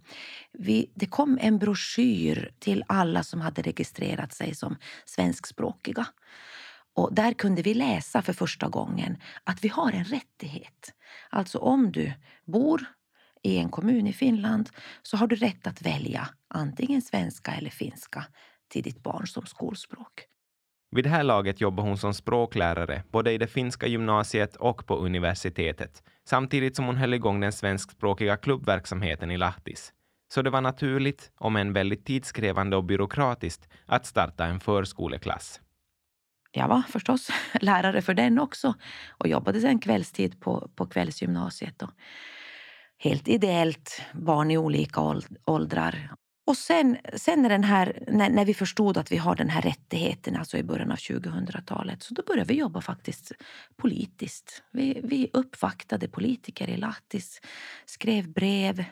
Vi, 0.52 0.90
det 0.94 1.06
kom 1.06 1.38
en 1.40 1.58
broschyr 1.58 2.50
till 2.58 2.84
alla 2.86 3.22
som 3.22 3.40
hade 3.40 3.62
registrerat 3.62 4.32
sig 4.32 4.54
som 4.54 4.76
svenskspråkiga. 5.04 6.06
Och 6.96 7.14
där 7.14 7.32
kunde 7.32 7.62
vi 7.62 7.74
läsa 7.74 8.22
för 8.22 8.32
första 8.32 8.68
gången 8.68 9.16
att 9.44 9.64
vi 9.64 9.68
har 9.68 9.92
en 9.92 10.04
rättighet. 10.04 10.94
Alltså 11.30 11.58
om 11.58 11.92
du 11.92 12.12
bor 12.44 12.84
i 13.42 13.58
en 13.58 13.68
kommun 13.68 14.06
i 14.06 14.12
Finland 14.12 14.70
så 15.02 15.16
har 15.16 15.26
du 15.26 15.36
rätt 15.36 15.66
att 15.66 15.82
välja 15.82 16.28
antingen 16.48 17.02
svenska 17.02 17.52
eller 17.52 17.70
finska 17.70 18.24
till 18.68 18.82
ditt 18.82 19.02
barn 19.02 19.26
som 19.26 19.46
skolspråk. 19.46 20.24
Vid 20.90 21.04
det 21.04 21.10
här 21.10 21.22
laget 21.22 21.60
jobbar 21.60 21.84
hon 21.84 21.98
som 21.98 22.14
språklärare 22.14 23.02
både 23.10 23.32
i 23.32 23.38
det 23.38 23.46
finska 23.46 23.86
gymnasiet 23.86 24.56
och 24.56 24.86
på 24.86 24.96
universitetet, 24.96 26.02
samtidigt 26.24 26.76
som 26.76 26.84
hon 26.84 26.96
höll 26.96 27.14
igång 27.14 27.40
den 27.40 27.52
svenskspråkiga 27.52 28.36
klubbverksamheten 28.36 29.30
i 29.30 29.36
Lahtis. 29.36 29.92
Så 30.34 30.42
det 30.42 30.50
var 30.50 30.60
naturligt, 30.60 31.30
om 31.36 31.56
än 31.56 31.72
väldigt 31.72 32.06
tidskrävande 32.06 32.76
och 32.76 32.84
byråkratiskt, 32.84 33.68
att 33.86 34.06
starta 34.06 34.44
en 34.44 34.60
förskoleklass. 34.60 35.60
Jag 36.56 36.68
var 36.68 36.82
förstås 36.82 37.30
lärare 37.60 38.02
för 38.02 38.14
den 38.14 38.38
också 38.38 38.74
och 39.10 39.28
jobbade 39.28 39.60
sen 39.60 39.78
kvällstid 39.78 40.40
på, 40.40 40.70
på 40.74 40.86
kvällsgymnasiet. 40.86 41.82
Och 41.82 41.90
helt 42.98 43.28
ideellt, 43.28 44.02
barn 44.12 44.50
i 44.50 44.58
olika 44.58 45.00
åldrar. 45.44 46.10
Och 46.46 46.56
sen, 46.56 46.96
sen 47.14 47.42
när, 47.42 47.48
den 47.48 47.64
här, 47.64 48.04
när, 48.08 48.30
när, 48.30 48.44
vi 48.44 48.54
förstod 48.54 48.96
att 48.96 49.12
vi 49.12 49.16
har 49.16 49.36
den 49.36 49.48
här 49.48 49.62
rättigheten, 49.62 50.36
alltså 50.36 50.56
i 50.58 50.62
början 50.62 50.92
av 50.92 50.96
2000-talet, 50.96 52.02
så 52.02 52.14
då 52.14 52.22
började 52.26 52.52
vi 52.52 52.58
jobba 52.58 52.80
faktiskt 52.80 53.32
politiskt. 53.76 54.62
Vi, 54.72 55.00
vi 55.04 55.30
uppvaktade 55.32 56.08
politiker 56.08 56.70
i 56.70 56.76
Lahtis, 56.76 57.40
skrev 57.86 58.32
brev, 58.32 58.84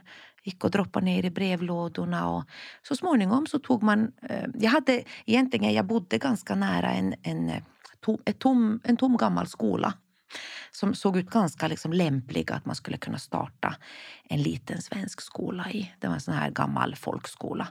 gick 0.45 0.65
och 0.65 0.71
droppade 0.71 1.05
ner 1.05 1.25
i 1.25 1.31
brevlådorna 1.31 2.29
och 2.29 2.45
så 2.83 2.97
småningom 2.97 3.47
så 3.47 3.59
tog 3.59 3.83
man... 3.83 4.13
Eh, 4.23 4.45
jag 4.55 4.71
hade 4.71 5.05
egentligen, 5.27 5.75
jag 5.75 5.87
bodde 5.87 6.19
ganska 6.19 6.55
nära 6.55 6.93
en, 6.93 7.15
en, 7.23 7.49
eh, 7.49 7.63
en, 8.25 8.35
tom, 8.35 8.81
en 8.85 8.97
tom 8.97 9.17
gammal 9.17 9.47
skola 9.47 9.95
som 10.71 10.95
såg 10.95 11.17
ut 11.17 11.31
ganska 11.31 11.69
liksom 11.69 11.93
lämplig 11.93 12.53
att 12.53 12.67
man 12.67 12.75
skulle 12.75 12.97
kunna 12.97 13.19
starta 13.19 13.77
en 14.29 14.43
liten 14.43 14.83
svensk 14.83 15.21
skola 15.21 15.71
i. 15.71 15.95
Det 15.99 16.07
var 16.07 16.15
en 16.15 16.21
sån 16.21 16.35
här 16.35 16.51
gammal 16.51 16.97
folkskola. 16.97 17.69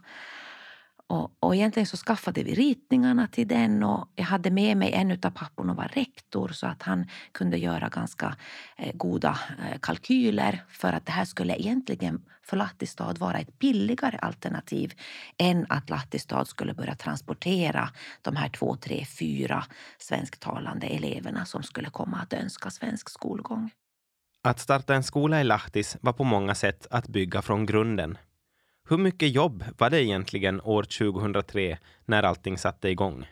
Och, 1.07 1.31
och 1.39 1.55
egentligen 1.55 1.87
så 1.87 1.97
skaffade 1.97 2.43
vi 2.43 2.53
ritningarna 2.53 3.27
till 3.27 3.47
den 3.47 3.83
och 3.83 4.07
jag 4.15 4.25
hade 4.25 4.51
med 4.51 4.77
mig 4.77 4.93
en 4.93 5.11
av 5.11 5.29
papporna 5.29 5.73
var 5.73 5.91
rektor 5.93 6.47
så 6.47 6.67
att 6.67 6.81
han 6.81 7.07
kunde 7.31 7.57
göra 7.57 7.89
ganska 7.89 8.35
eh, 8.77 8.91
goda 8.93 9.39
eh, 9.59 9.79
kalkyler 9.79 10.63
för 10.69 10.93
att 10.93 11.05
det 11.05 11.11
här 11.11 11.25
skulle 11.25 11.55
egentligen 11.55 12.25
för 12.45 12.57
Lahtistad 12.57 13.13
vara 13.13 13.37
ett 13.37 13.59
billigare 13.59 14.17
alternativ 14.17 14.93
än 15.37 15.65
att 15.69 15.89
Lahtistad 15.89 16.45
skulle 16.45 16.73
börja 16.73 16.95
transportera 16.95 17.89
de 18.21 18.35
här 18.35 18.49
två, 18.49 18.75
tre, 18.75 19.05
fyra 19.19 19.65
svensktalande 19.97 20.87
eleverna 20.87 21.45
som 21.45 21.63
skulle 21.63 21.89
komma 21.89 22.17
att 22.17 22.33
önska 22.33 22.69
svensk 22.69 23.09
skolgång. 23.09 23.71
Att 24.43 24.59
starta 24.59 24.95
en 24.95 25.03
skola 25.03 25.41
i 25.41 25.43
Lahtis 25.43 25.97
var 26.01 26.13
på 26.13 26.23
många 26.23 26.55
sätt 26.55 26.87
att 26.91 27.07
bygga 27.07 27.41
från 27.41 27.65
grunden. 27.65 28.17
Hur 28.89 28.97
mycket 28.97 29.31
jobb 29.31 29.63
var 29.77 29.89
det 29.89 30.03
egentligen 30.03 30.61
år 30.61 30.83
2003 30.83 31.77
när 32.05 32.23
allting 32.23 32.57
satte 32.57 32.89
igång? 32.89 33.25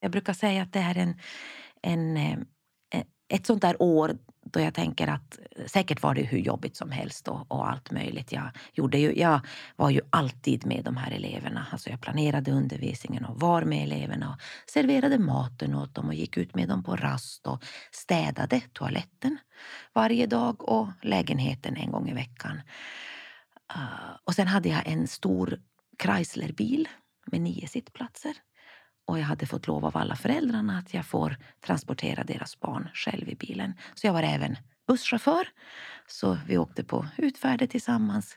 Jag 0.00 0.10
brukar 0.10 0.32
säga 0.32 0.62
att 0.62 0.72
det 0.72 0.78
är 0.78 0.98
en, 0.98 1.14
en, 1.82 2.16
eh, 2.16 2.38
ett 3.28 3.46
sånt 3.46 3.62
där 3.62 3.82
år 3.82 4.18
då 4.52 4.60
jag 4.60 4.74
tänker 4.74 5.08
att 5.08 5.38
säkert 5.66 6.02
var 6.02 6.14
det 6.14 6.22
hur 6.22 6.38
jobbigt 6.38 6.76
som 6.76 6.90
helst 6.90 7.28
och, 7.28 7.52
och, 7.52 7.70
allt 7.70 7.90
möjligt. 7.90 8.32
Jag, 8.32 8.50
gjorde 8.72 8.98
ju, 8.98 9.18
jag 9.18 9.40
var 9.76 9.90
ju 9.90 10.00
alltid 10.10 10.66
med 10.66 10.84
de 10.84 10.96
här 10.96 11.12
eleverna. 11.12 11.66
Alltså 11.72 11.90
jag 11.90 12.00
planerade 12.00 12.50
undervisningen 12.52 13.24
och 13.24 13.40
var 13.40 13.62
med 13.62 13.82
eleverna 13.82 14.30
och 14.30 14.70
serverade 14.70 15.18
maten 15.18 15.74
åt 15.74 15.94
dem 15.94 16.08
och 16.08 16.14
gick 16.14 16.36
ut 16.36 16.54
med 16.54 16.68
dem 16.68 16.84
på 16.84 16.96
rast 16.96 17.46
och 17.46 17.64
städade 17.92 18.60
toaletten 18.72 19.38
varje 19.94 20.26
dag 20.26 20.68
och 20.68 20.88
lägenheten 21.02 21.76
en 21.76 21.90
gång 21.90 22.08
i 22.08 22.14
veckan. 22.14 22.60
Uh, 23.76 24.16
och 24.24 24.34
sen 24.34 24.46
hade 24.46 24.68
jag 24.68 24.86
en 24.86 25.08
stor 25.08 25.60
Chrysler-bil 26.02 26.88
med 27.26 27.40
nio 27.40 27.68
sittplatser. 27.68 28.36
Och 29.06 29.18
jag 29.18 29.24
hade 29.24 29.46
fått 29.46 29.66
lov 29.66 29.84
av 29.86 29.96
alla 29.96 30.16
föräldrarna 30.16 30.78
att 30.78 30.94
jag 30.94 31.06
får 31.06 31.36
transportera 31.60 32.24
deras 32.24 32.60
barn 32.60 32.90
själv 32.94 33.28
i 33.28 33.34
bilen. 33.34 33.74
Så 33.94 34.06
jag 34.06 34.12
var 34.12 34.22
även 34.22 34.56
busschaufför. 34.86 35.48
Så 36.06 36.38
vi 36.46 36.58
åkte 36.58 36.84
på 36.84 37.06
utfärder 37.16 37.66
tillsammans 37.66 38.36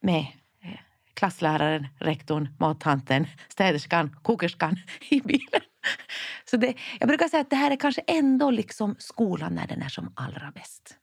med 0.00 0.26
eh, 0.62 0.80
klassläraren, 1.14 1.86
rektorn, 1.98 2.48
mattanten, 2.58 3.26
städerskan, 3.48 4.16
kokerskan 4.22 4.76
i 5.10 5.20
bilen. 5.20 5.60
Så 6.44 6.56
det, 6.56 6.74
jag 7.00 7.08
brukar 7.08 7.28
säga 7.28 7.40
att 7.40 7.50
det 7.50 7.56
här 7.56 7.70
är 7.70 7.76
kanske 7.76 8.00
ändå 8.06 8.50
liksom 8.50 8.96
skolan 8.98 9.54
när 9.54 9.66
den 9.66 9.82
är 9.82 9.88
som 9.88 10.12
allra 10.14 10.50
bäst. 10.50 10.96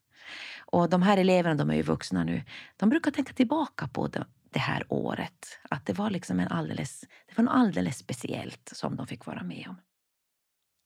Och 0.65 0.89
de 0.89 1.01
här 1.01 1.17
eleverna, 1.17 1.55
de 1.55 1.69
är 1.69 1.75
ju 1.75 1.81
vuxna 1.81 2.24
nu, 2.24 2.43
de 2.77 2.89
brukar 2.89 3.12
tänka 3.12 3.34
tillbaka 3.34 3.88
på 3.88 4.07
det, 4.07 4.25
det 4.50 4.60
här 4.60 4.84
året. 4.89 5.60
Att 5.69 5.86
det 5.86 5.93
var 5.93 6.10
liksom 6.10 6.39
en 6.39 6.48
alldeles, 6.48 7.01
det 7.01 7.38
var 7.38 7.43
något 7.43 7.53
alldeles 7.53 7.98
speciellt 7.98 8.72
som 8.74 8.95
de 8.95 9.07
fick 9.07 9.25
vara 9.25 9.43
med 9.43 9.65
om. 9.69 9.75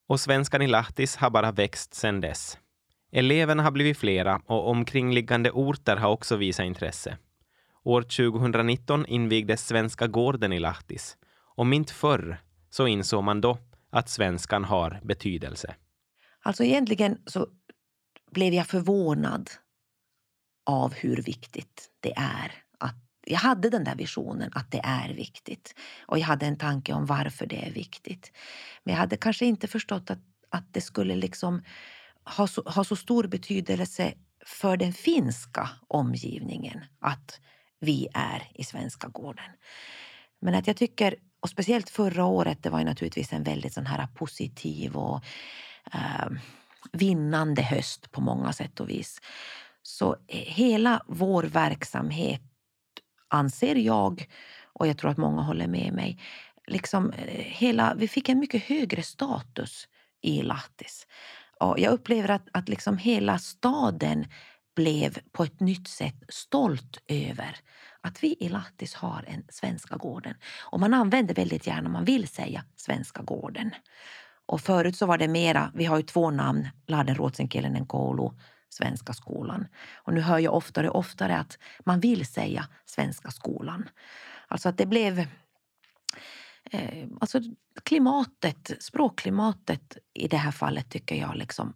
Och 0.08 0.20
svenskan 0.20 0.62
i 0.62 0.66
Lahtis 0.66 1.16
har 1.16 1.30
bara 1.30 1.52
växt 1.52 1.94
sedan 1.94 2.20
dess. 2.20 2.58
Eleverna 3.12 3.62
har 3.62 3.70
blivit 3.70 3.98
flera 3.98 4.42
och 4.46 4.68
omkringliggande 4.68 5.50
orter 5.50 5.96
har 5.96 6.10
också 6.10 6.36
visat 6.36 6.66
intresse. 6.66 7.18
År 7.82 8.02
2019 8.02 9.06
invigdes 9.06 9.66
Svenska 9.66 10.06
gården 10.06 10.52
i 10.52 10.58
Lahtis 10.58 11.16
och 11.56 11.66
mint 11.66 11.90
förr 11.90 12.36
så 12.70 12.86
insåg 12.86 13.24
man 13.24 13.40
då 13.40 13.58
att 13.90 14.08
svenskan 14.08 14.64
har 14.64 15.00
betydelse. 15.02 15.74
Alltså 16.42 16.64
egentligen 16.64 17.18
så 17.26 17.46
blev 18.30 18.54
jag 18.54 18.66
förvånad 18.66 19.50
av 20.70 20.94
hur 20.94 21.16
viktigt 21.16 21.90
det 22.00 22.12
är. 22.16 22.52
Att 22.78 22.96
jag 23.26 23.38
hade 23.38 23.70
den 23.70 23.84
där 23.84 23.94
visionen 23.94 24.50
att 24.54 24.70
det 24.70 24.80
är 24.84 25.14
viktigt 25.14 25.74
och 26.06 26.18
jag 26.18 26.26
hade 26.26 26.46
en 26.46 26.58
tanke 26.58 26.92
om 26.92 27.06
varför 27.06 27.46
det 27.46 27.66
är 27.66 27.70
viktigt. 27.70 28.32
Men 28.84 28.94
jag 28.94 29.00
hade 29.00 29.16
kanske 29.16 29.46
inte 29.46 29.68
förstått 29.68 30.10
att, 30.10 30.18
att 30.48 30.64
det 30.72 30.80
skulle 30.80 31.16
liksom 31.16 31.62
ha 32.24 32.46
så, 32.46 32.62
ha 32.62 32.84
så 32.84 32.96
stor 32.96 33.26
betydelse 33.26 34.14
för 34.46 34.76
den 34.76 34.92
finska 34.92 35.70
omgivningen 35.88 36.84
att 37.00 37.40
vi 37.80 38.08
är 38.14 38.50
i 38.54 38.64
svenska 38.64 39.08
gården. 39.08 39.50
Men 40.40 40.54
att 40.54 40.66
jag 40.66 40.76
tycker, 40.76 41.14
och 41.40 41.50
speciellt 41.50 41.90
förra 41.90 42.24
året, 42.24 42.62
det 42.62 42.70
var 42.70 42.78
ju 42.78 42.84
naturligtvis 42.84 43.32
en 43.32 43.42
väldigt 43.42 43.72
sån 43.72 43.86
här 43.86 44.06
positiv 44.06 44.96
och 44.96 45.24
eh, 45.92 46.30
vinnande 46.92 47.62
höst 47.62 48.10
på 48.10 48.20
många 48.20 48.52
sätt 48.52 48.80
och 48.80 48.88
vis. 48.88 49.20
Så 49.82 50.16
hela 50.28 51.02
vår 51.06 51.42
verksamhet 51.42 52.42
anser 53.28 53.74
jag, 53.74 54.26
och 54.72 54.86
jag 54.86 54.98
tror 54.98 55.10
att 55.10 55.16
många 55.16 55.42
håller 55.42 55.66
med 55.66 55.92
mig, 55.92 56.20
liksom 56.66 57.12
eh, 57.12 57.44
hela, 57.44 57.94
vi 57.94 58.08
fick 58.08 58.28
en 58.28 58.38
mycket 58.38 58.62
högre 58.62 59.02
status 59.02 59.88
i 60.22 60.42
Lahtis. 60.42 61.06
Och 61.60 61.78
jag 61.78 61.92
upplever 61.92 62.30
att, 62.30 62.48
att 62.52 62.68
liksom 62.68 62.98
hela 62.98 63.38
staden 63.38 64.26
blev 64.76 65.18
på 65.32 65.44
ett 65.44 65.60
nytt 65.60 65.88
sätt 65.88 66.24
stolt 66.28 66.98
över 67.08 67.56
att 68.00 68.22
vi 68.22 68.36
i 68.40 68.48
Lahtis 68.48 68.94
har 68.94 69.24
en 69.28 69.44
Svenska 69.48 69.96
gården. 69.96 70.34
Och 70.64 70.80
man 70.80 70.94
använder 70.94 71.34
väldigt 71.34 71.66
gärna, 71.66 71.88
man 71.88 72.04
vill 72.04 72.28
säga 72.28 72.64
Svenska 72.76 73.22
gården. 73.22 73.70
Och 74.46 74.60
förut 74.60 74.96
så 74.96 75.06
var 75.06 75.18
det 75.18 75.28
mera, 75.28 75.72
vi 75.74 75.84
har 75.84 75.96
ju 75.96 76.02
två 76.02 76.30
namn, 76.30 76.68
Lahden 76.86 77.14
Ruotsinkielinen 77.14 77.86
koulu, 77.86 78.30
Svenska 78.70 79.12
skolan. 79.12 79.66
Och 79.94 80.14
nu 80.14 80.20
hör 80.20 80.38
jag 80.38 80.54
oftare 80.54 80.90
och 80.90 80.98
oftare 80.98 81.36
att 81.36 81.58
man 81.84 82.00
vill 82.00 82.26
säga 82.26 82.68
Svenska 82.84 83.30
skolan. 83.30 83.88
Alltså 84.48 84.68
att 84.68 84.78
det 84.78 84.86
blev 84.86 85.18
eh, 86.70 87.08
alltså 87.20 87.40
klimatet, 87.82 88.70
språkklimatet 88.80 89.98
i 90.14 90.28
det 90.28 90.36
här 90.36 90.52
fallet 90.52 90.90
tycker 90.90 91.14
jag 91.14 91.36
liksom 91.36 91.74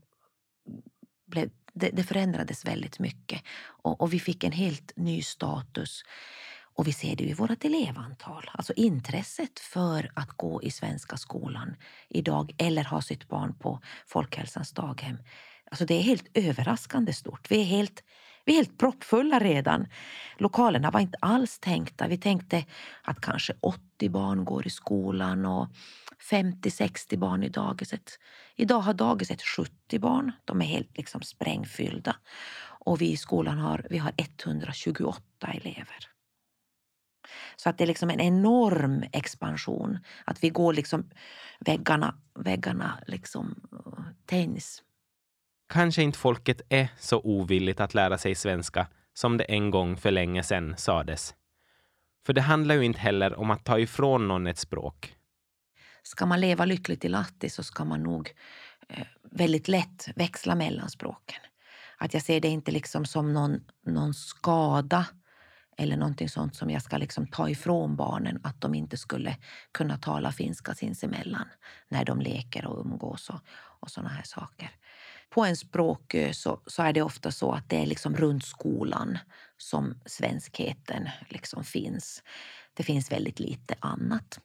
blev, 1.26 1.50
det, 1.72 1.90
det 1.90 2.04
förändrades 2.04 2.64
väldigt 2.64 2.98
mycket. 2.98 3.42
Och, 3.62 4.00
och, 4.00 4.12
vi 4.12 4.20
fick 4.20 4.44
en 4.44 4.52
helt 4.52 4.92
ny 4.96 5.22
status. 5.22 6.02
Och 6.76 6.86
vi 6.86 6.92
ser 6.92 7.16
det 7.16 7.24
i 7.24 7.32
vårt 7.32 7.64
elevantal. 7.64 8.50
Alltså 8.52 8.72
intresset 8.72 9.58
för 9.58 10.10
att 10.14 10.28
gå 10.28 10.62
i 10.62 10.70
svenska 10.70 11.16
skolan 11.16 11.76
idag 12.08 12.54
eller 12.58 12.84
ha 12.84 13.02
sitt 13.02 13.28
barn 13.28 13.54
på 13.58 13.80
Folkhälsans 14.06 14.72
daghem. 14.72 15.18
Alltså 15.71 15.85
det 15.85 15.94
är 15.94 16.02
helt 16.02 16.28
överraskande 16.35 17.12
stort. 17.12 17.50
Vi 17.50 17.61
är 17.61 17.64
helt 17.64 18.02
vi 18.47 18.52
är 18.52 18.56
helt 18.56 18.78
proppfulla 18.78 19.38
redan. 19.38 19.87
Lokalerna 20.38 20.90
var 20.90 21.00
inte 21.00 21.18
alls 21.21 21.59
tänkta. 21.59 22.09
Vi 22.09 22.18
tänkte 22.18 22.64
att 23.02 23.21
kanske 23.21 23.54
80 23.61 24.09
barn 24.09 24.44
går 24.44 24.66
i 24.66 24.71
skolan 24.71 25.47
och 25.47 25.68
50-60 26.30 27.18
barn 27.18 27.42
i 27.42 27.49
dagiset. 27.49 28.18
Idag 28.56 28.80
har 28.80 28.94
dagiset 28.94 29.42
70 29.42 29.99
barn. 29.99 30.33
De 30.44 30.62
är 30.62 30.66
helt 30.66 30.97
liksom 30.97 31.23
sprängfyllda. 31.23 32.16
Och 32.85 33.00
vi 33.00 33.12
i 33.12 33.16
skolan 33.16 33.59
har, 33.59 33.87
vi 33.90 33.99
har 33.99 34.12
128 34.16 35.23
elever. 35.40 36.09
Så 37.56 37.68
att 37.68 37.78
det 37.78 37.85
är 37.85 37.88
liksom 37.88 38.11
en 38.11 38.21
enorm 38.21 39.04
expansion. 39.12 39.99
Att 40.25 40.44
vi 40.44 40.50
går 40.50 40.73
liksom 40.73 41.11
väggarna, 41.61 42.14
väggarna 42.35 42.99
liksom 43.06 43.54
tänjs 44.26 44.83
kanske 45.74 46.02
inte 46.02 46.18
folket 46.18 46.60
är 46.68 46.88
så 46.98 47.20
ovilligt 47.20 47.80
att 47.80 47.94
lära 47.94 48.18
sig 48.18 48.34
svenska 48.34 48.86
som 49.14 49.36
det 49.36 49.44
en 49.44 49.70
gång 49.70 49.96
för 49.96 50.10
länge 50.10 50.42
sedan 50.42 50.74
sades. 50.76 51.34
För 52.26 52.32
det 52.32 52.40
handlar 52.40 52.74
ju 52.74 52.84
inte 52.84 53.00
heller 53.00 53.34
om 53.34 53.50
att 53.50 53.64
ta 53.64 53.78
ifrån 53.78 54.28
någon 54.28 54.46
ett 54.46 54.58
språk. 54.58 55.14
Ska 56.02 56.26
man 56.26 56.40
leva 56.40 56.64
lyckligt 56.64 57.04
i 57.04 57.08
Lahti 57.08 57.50
så 57.50 57.62
ska 57.62 57.84
man 57.84 58.02
nog 58.02 58.32
eh, 58.88 59.06
väldigt 59.30 59.68
lätt 59.68 60.08
växla 60.16 60.54
mellan 60.54 60.90
språken. 60.90 61.40
Att 61.98 62.14
jag 62.14 62.22
ser 62.22 62.40
det 62.40 62.48
inte 62.48 62.72
liksom 62.72 63.04
som 63.04 63.32
någon, 63.32 63.60
någon 63.86 64.14
skada 64.14 65.06
eller 65.78 65.96
någonting 65.96 66.28
sånt 66.28 66.56
som 66.56 66.70
jag 66.70 66.82
ska 66.82 66.98
liksom 66.98 67.26
ta 67.26 67.48
ifrån 67.48 67.96
barnen 67.96 68.40
att 68.44 68.60
de 68.60 68.74
inte 68.74 68.96
skulle 68.96 69.36
kunna 69.72 69.98
tala 69.98 70.32
finska 70.32 70.74
sinsemellan 70.74 71.48
när 71.88 72.04
de 72.04 72.20
leker 72.20 72.66
och 72.66 72.86
umgås 72.86 73.30
och, 73.30 73.40
och 73.80 73.90
sådana 73.90 74.10
här 74.10 74.22
saker 74.24 74.70
på 75.35 75.44
en 75.44 75.57
språkö 75.57 76.33
så, 76.33 76.61
så 76.66 76.83
är 76.83 76.92
det 76.92 77.03
ofta 77.03 77.31
så 77.31 77.53
att 77.53 77.68
det 77.68 77.83
är 77.83 77.87
liksom 77.87 78.16
runt 78.16 78.44
skolan 78.44 79.18
som 79.59 79.94
svenskheten 80.07 81.09
liksom 81.29 81.64
finns. 81.64 82.23
Det 82.75 82.83
finns 82.83 83.12
väldigt 83.12 83.40
lite 83.40 83.75
annat. 83.81 84.40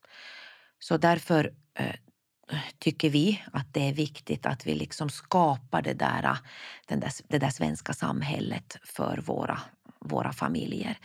Så 0.79 0.97
därför 0.97 1.53
eh, 1.73 1.95
tycker 2.79 3.09
vi 3.09 3.43
att 3.53 3.73
det 3.73 3.89
är 3.89 3.93
viktigt 3.93 4.45
att 4.45 4.67
vi 4.67 4.75
liksom 4.75 5.09
skapar 5.09 5.81
det 5.81 5.93
där, 5.93 6.37
den 6.87 6.99
där, 6.99 7.11
det 7.27 7.37
där 7.37 7.49
svenska 7.49 7.93
samhället 7.93 8.77
för 8.83 9.17
våra, 9.17 9.59
våra 9.99 10.33
familjer. 10.33 10.97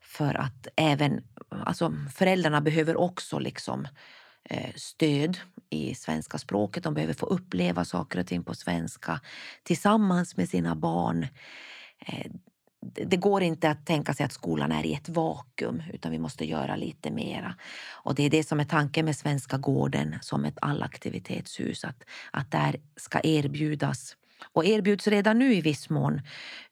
För 0.00 0.34
att 0.34 0.66
även 0.76 1.24
alltså 1.48 1.94
föräldrarna 2.14 2.60
behöver 2.60 2.96
också 2.96 3.38
liksom 3.38 3.86
Eh, 3.86 4.21
Eh, 4.44 4.72
stöd 4.76 5.38
i 5.70 5.94
svenska 5.94 6.38
språket. 6.38 6.84
De 6.84 6.94
behöver 6.94 7.14
få 7.14 7.26
uppleva 7.26 7.84
saker 7.84 8.18
och 8.18 8.26
ting 8.26 8.44
på 8.44 8.54
svenska 8.54 9.20
tillsammans 9.62 10.36
med 10.36 10.48
sina 10.48 10.74
barn. 10.74 11.26
Eh, 12.06 12.32
det 13.06 13.16
går 13.16 13.42
inte 13.42 13.70
att 13.70 13.86
tänka 13.86 14.14
sig 14.14 14.26
att 14.26 14.32
skolan 14.32 14.72
är 14.72 14.86
i 14.86 14.94
ett 14.94 15.08
vakuum 15.08 15.82
utan 15.92 16.12
vi 16.12 16.18
måste 16.18 16.44
göra 16.46 16.76
lite 16.76 17.10
mera. 17.10 17.54
Och 17.90 18.14
det 18.14 18.22
är 18.22 18.30
det 18.30 18.44
som 18.44 18.60
är 18.60 18.64
tanken 18.64 19.04
med 19.04 19.16
Svenska 19.16 19.58
gården 19.58 20.18
som 20.20 20.44
ett 20.44 20.58
allaktivitetshus. 20.60 21.84
Att, 21.84 22.04
att 22.30 22.50
där 22.50 22.76
ska 22.96 23.20
erbjudas 23.22 24.16
och 24.52 24.64
erbjuds 24.64 25.08
redan 25.08 25.38
nu 25.38 25.54
i 25.54 25.60
viss 25.60 25.90
mån, 25.90 26.20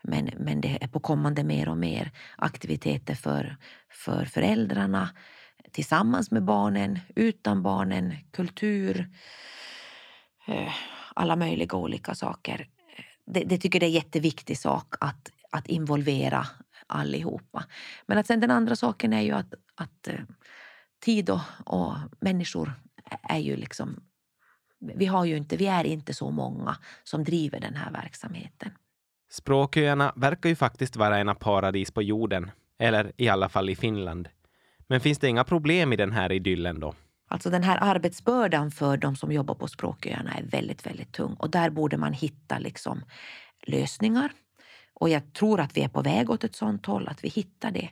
men, 0.03 0.31
men 0.39 0.61
det 0.61 0.79
är 0.81 0.89
på 0.89 1.01
kommande 1.01 1.45
mer 1.45 1.69
och 1.69 1.79
mer 1.79 2.11
aktiviteter 2.37 3.15
för, 3.15 3.57
för 3.91 4.25
föräldrarna, 4.25 5.09
tillsammans 5.73 6.31
med 6.31 6.45
barnen, 6.45 6.99
utan 7.17 7.63
barnen, 7.63 8.17
kultur, 8.31 9.09
eh, 10.47 10.73
alla 11.15 11.37
möjliga 11.37 11.77
olika 11.77 12.15
saker. 12.15 12.69
Eh, 12.97 13.05
det, 13.27 13.45
det 13.45 13.59
tycker 13.59 13.81
det 13.81 13.87
är 13.87 13.89
en 13.89 13.95
jätteviktig 13.95 14.59
sak 14.59 14.95
att, 15.01 15.31
att 15.51 15.67
involvera 15.67 16.47
allihopa. 16.87 17.65
Men 18.07 18.19
att 18.19 18.27
sen 18.27 18.41
den 18.41 18.51
andra 18.51 18.77
saken 18.77 19.13
är 19.13 19.21
ju 19.21 19.33
att, 19.33 19.55
att 19.75 20.09
eh, 20.09 20.21
tid 21.05 21.31
och, 21.31 21.41
och 21.67 21.95
människor 22.21 22.73
är 23.23 23.39
ju 23.39 23.57
liksom 23.57 24.01
vi, 24.81 25.07
har 25.07 25.25
ju 25.25 25.37
inte, 25.37 25.57
vi 25.57 25.67
är 25.67 25.85
inte 25.85 26.15
så 26.15 26.31
många 26.31 26.77
som 27.05 27.25
driver 27.25 27.61
den 27.61 27.75
här 27.75 27.93
verksamheten. 27.93 28.71
Språköarna 29.31 30.13
verkar 30.17 30.49
ju 30.49 30.57
faktiskt 30.57 30.97
vara 30.97 31.21
ena 31.21 31.35
paradis 31.35 31.91
på 31.91 32.03
jorden, 32.03 32.51
eller 32.79 33.13
i 33.17 33.29
alla 33.29 33.49
fall 33.49 33.71
i 33.71 33.77
Finland. 33.77 34.29
Men 34.91 35.01
finns 35.01 35.19
det 35.19 35.29
inga 35.29 35.45
problem 35.45 35.93
i 35.93 35.97
den 35.97 36.13
här 36.13 36.33
idyllen 36.33 36.81
då? 36.81 36.95
Alltså 37.29 37.51
den 37.51 37.63
här 37.63 37.79
arbetsbördan 37.81 38.71
för 38.71 38.97
de 38.97 39.17
som 39.17 39.33
jobbar 39.33 39.55
på 39.55 39.69
språköarna 39.69 40.35
är 40.35 40.43
väldigt, 40.43 40.87
väldigt 40.87 41.13
tung 41.13 41.35
och 41.35 41.51
där 41.51 41.71
borde 41.71 41.97
man 41.97 42.13
hitta 42.13 42.59
liksom 42.59 43.05
lösningar. 43.67 44.33
Och 44.95 45.09
jag 45.09 45.33
tror 45.33 45.61
att 45.61 45.77
vi 45.77 45.83
är 45.83 45.89
på 45.89 46.03
väg 46.03 46.31
åt 46.31 46.45
ett 46.45 46.55
sånt 46.55 46.87
håll, 46.87 47.09
att 47.09 47.25
vi 47.25 47.29
hittar 47.29 47.71
det. 47.71 47.91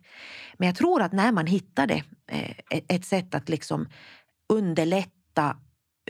Men 0.57 0.67
jag 0.67 0.77
tror 0.77 1.03
att 1.03 1.13
när 1.13 1.33
man 1.33 1.47
hittar 1.47 1.87
det, 1.87 2.03
eh, 2.27 2.81
ett 2.89 3.05
sätt 3.05 3.35
att 3.35 3.49
liksom 3.49 3.89
underlätta 4.49 5.57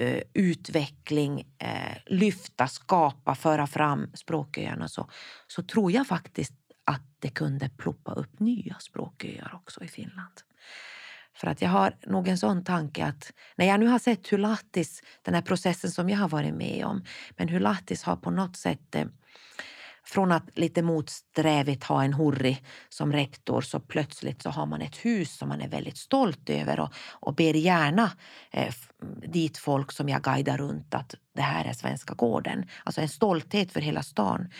eh, 0.01 0.23
utveckling, 0.35 1.41
eh, 1.59 1.97
lyfta, 2.07 2.69
skapa, 2.69 3.35
föra 3.35 3.67
fram 3.67 4.11
språköarna 4.15 4.89
så, 4.89 5.11
så 5.47 5.63
tror 5.63 5.93
jag 5.93 6.07
faktiskt 6.07 6.55
att 6.85 7.03
det 7.19 7.31
kunde 7.31 7.69
ploppa 7.69 8.13
upp 8.13 8.41
nya 8.41 8.77
språköar 8.81 9.55
också 9.55 9.85
i 9.85 9.89
Finland. 9.89 10.48
För 11.35 11.47
att 11.47 11.63
jag 11.63 11.71
har 11.71 11.95
nog 12.07 12.29
en 12.29 12.39
sån 12.39 12.65
tanke 12.65 13.05
att 13.05 13.33
när 13.57 13.67
jag 13.67 13.81
nu 13.81 13.87
har 13.87 13.99
sett 13.99 14.33
hur 14.33 14.39
Lahtis, 14.39 15.03
den 15.23 15.35
här 15.35 15.43
processen 15.43 15.91
som 15.91 16.09
jag 16.09 16.19
har 16.19 16.29
varit 16.29 16.55
med 16.55 16.85
om, 16.85 17.05
men 17.37 17.49
hur 17.49 17.61
Lahtis 17.61 18.03
har 18.03 18.17
på 18.17 18.31
något 18.31 18.57
sätt 18.57 18.95
eh, 18.95 19.07
från 20.05 20.33
att 20.33 20.59
lite 20.59 20.83
motsträvigt 20.83 21.85
ha 21.85 22.05
en 22.05 22.13
hurri 22.13 22.63
som 22.89 23.13
rektor 23.13 23.61
så 23.61 23.81
plötsligt 23.81 24.43
så 24.43 24.51
har 24.51 24.67
man 24.67 24.83
ett 24.83 24.97
hus 24.97 25.37
som 25.37 25.49
man 25.49 25.61
är 25.61 25.69
väldigt 25.69 25.97
stolt 25.97 26.51
över 26.51 26.81
och, 26.81 26.95
och 27.11 27.35
ber 27.35 27.55
gärna 27.55 28.11
eh, 28.51 28.75
dit 29.33 29.59
folk 29.59 29.93
som 29.93 30.09
jag 30.09 30.23
guidar 30.23 30.59
runt 30.59 30.95
att 30.95 31.15
det 31.35 31.43
här 31.43 31.65
är 31.65 31.73
Svenska 31.73 32.15
gården. 32.15 32.69
Alltså 32.85 33.01
en 33.01 33.09
stolthet 33.09 33.73
för 33.73 33.81
hela 33.81 34.03
stan. 34.03 34.51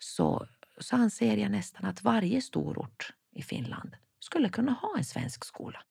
Så, 0.00 0.46
så 0.80 0.96
anser 0.96 1.36
jag 1.36 1.50
nästan 1.50 1.84
att 1.84 2.02
varje 2.02 2.42
storort 2.42 3.12
i 3.34 3.42
Finland 3.42 3.96
skulle 4.18 4.48
kunna 4.48 4.72
ha 4.72 4.94
en 4.96 5.04
svensk 5.04 5.44
skola. 5.44 5.82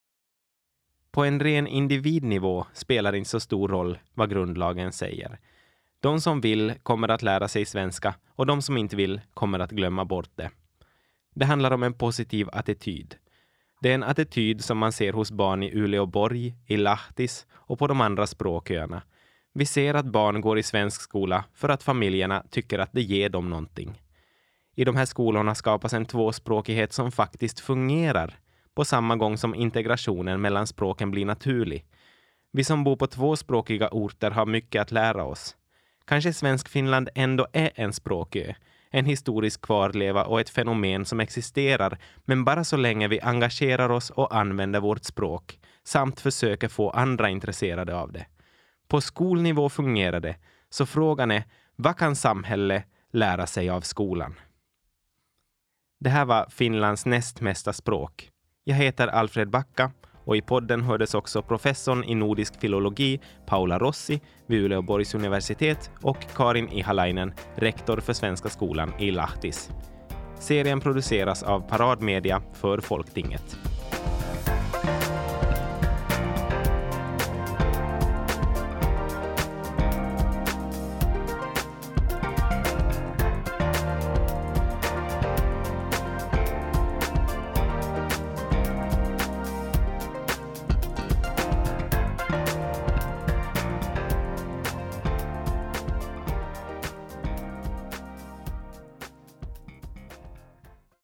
På 1.12 1.24
en 1.24 1.40
ren 1.40 1.68
individnivå 1.68 2.66
spelar 2.74 3.12
det 3.12 3.18
inte 3.18 3.30
så 3.30 3.40
stor 3.40 3.68
roll 3.68 4.00
vad 4.14 4.30
grundlagen 4.30 4.92
säger. 4.92 5.40
De 6.00 6.22
som 6.22 6.42
vill 6.42 6.74
kommer 6.84 7.08
att 7.08 7.22
lära 7.22 7.48
sig 7.48 7.66
svenska 7.66 8.16
och 8.30 8.46
de 8.46 8.62
som 8.62 8.78
inte 8.78 8.96
vill 8.96 9.22
kommer 9.34 9.60
att 9.60 9.72
glömma 9.72 10.06
bort 10.06 10.30
det. 10.36 10.52
Det 11.36 11.46
handlar 11.46 11.72
om 11.72 11.84
en 11.84 11.94
positiv 11.94 12.50
attityd. 12.52 13.16
Det 13.82 13.90
är 13.90 13.96
en 13.96 14.04
attityd 14.04 14.64
som 14.64 14.78
man 14.78 14.92
ser 14.92 15.14
hos 15.14 15.32
barn 15.32 15.64
i 15.64 15.72
Uleåborg, 15.74 16.56
i 16.66 16.78
Lahtis 16.78 17.48
och 17.52 17.80
på 17.80 17.88
de 17.88 18.02
andra 18.02 18.28
språköarna. 18.28 19.02
Vi 19.54 19.66
ser 19.66 19.94
att 19.94 20.06
barn 20.06 20.42
går 20.42 20.60
i 20.60 20.64
svensk 20.64 21.02
skola 21.02 21.44
för 21.54 21.70
att 21.70 21.84
familjerna 21.84 22.44
tycker 22.50 22.80
att 22.80 22.94
det 22.94 23.02
ger 23.02 23.30
dem 23.30 23.50
någonting. 23.50 24.02
I 24.80 24.86
de 24.86 24.96
här 24.96 25.06
skolorna 25.06 25.56
skapas 25.56 25.94
en 25.94 26.06
tvåspråkighet 26.06 26.94
som 26.94 27.12
faktiskt 27.12 27.60
fungerar 27.60 28.34
på 28.76 28.86
samma 28.86 29.16
gång 29.16 29.38
som 29.38 29.56
integrationen 29.56 30.42
mellan 30.42 30.68
språken 30.68 31.12
blir 31.12 31.26
naturlig. 31.26 31.86
Vi 32.52 32.64
som 32.64 32.84
bor 32.84 32.96
på 32.96 33.08
tvåspråkiga 33.08 33.90
orter 33.92 34.32
har 34.32 34.46
mycket 34.46 34.82
att 34.82 34.92
lära 34.92 35.24
oss. 35.24 35.56
Kanske 36.06 36.34
Svensk-Finland 36.34 37.10
ändå 37.16 37.48
är 37.54 37.72
en 37.76 37.94
språkö, 37.94 38.54
en 38.90 39.06
historisk 39.06 39.62
kvarleva 39.62 40.24
och 40.24 40.40
ett 40.40 40.50
fenomen 40.50 41.06
som 41.06 41.20
existerar, 41.20 41.98
men 42.26 42.44
bara 42.44 42.64
så 42.64 42.78
länge 42.78 43.08
vi 43.08 43.22
engagerar 43.22 43.90
oss 43.90 44.10
och 44.10 44.36
använder 44.36 44.80
vårt 44.80 45.04
språk 45.04 45.60
samt 45.84 46.20
försöker 46.20 46.68
få 46.68 46.90
andra 46.90 47.30
intresserade 47.30 47.96
av 47.96 48.12
det. 48.12 48.26
På 48.88 49.02
skolnivå 49.02 49.70
fungerar 49.70 50.20
det, 50.20 50.36
så 50.70 50.86
frågan 50.86 51.32
är 51.32 51.44
vad 51.76 51.98
kan 51.98 52.16
samhället 52.16 52.84
lära 53.12 53.48
sig 53.48 53.70
av 53.70 53.82
skolan? 53.82 54.36
Det 56.00 56.10
här 56.10 56.26
var 56.26 56.46
Finlands 56.50 57.06
näst 57.06 57.42
mesta 57.42 57.74
språk. 57.74 58.30
Jag 58.64 58.76
heter 58.76 59.08
Alfred 59.08 59.50
Backa 59.50 59.92
och 60.26 60.38
i 60.38 60.42
podden 60.42 60.82
hördes 60.82 61.14
också 61.14 61.42
professorn 61.42 62.04
i 62.04 62.16
nordisk 62.16 62.60
filologi 62.62 63.20
Paula 63.46 63.80
Rossi 63.80 64.22
vid 64.48 64.64
Uleåborgs 64.64 65.16
universitet 65.16 65.92
och 66.02 66.18
Karin 66.36 66.70
Ihalainen, 66.70 67.34
rektor 67.56 67.98
för 67.98 68.14
Svenska 68.14 68.50
skolan 68.50 68.94
i 69.00 69.12
Lahtis. 69.12 69.70
Serien 70.40 70.80
produceras 70.80 71.44
av 71.44 71.60
Paradmedia 71.70 72.42
för 72.54 72.80
Folktinget. 72.80 73.67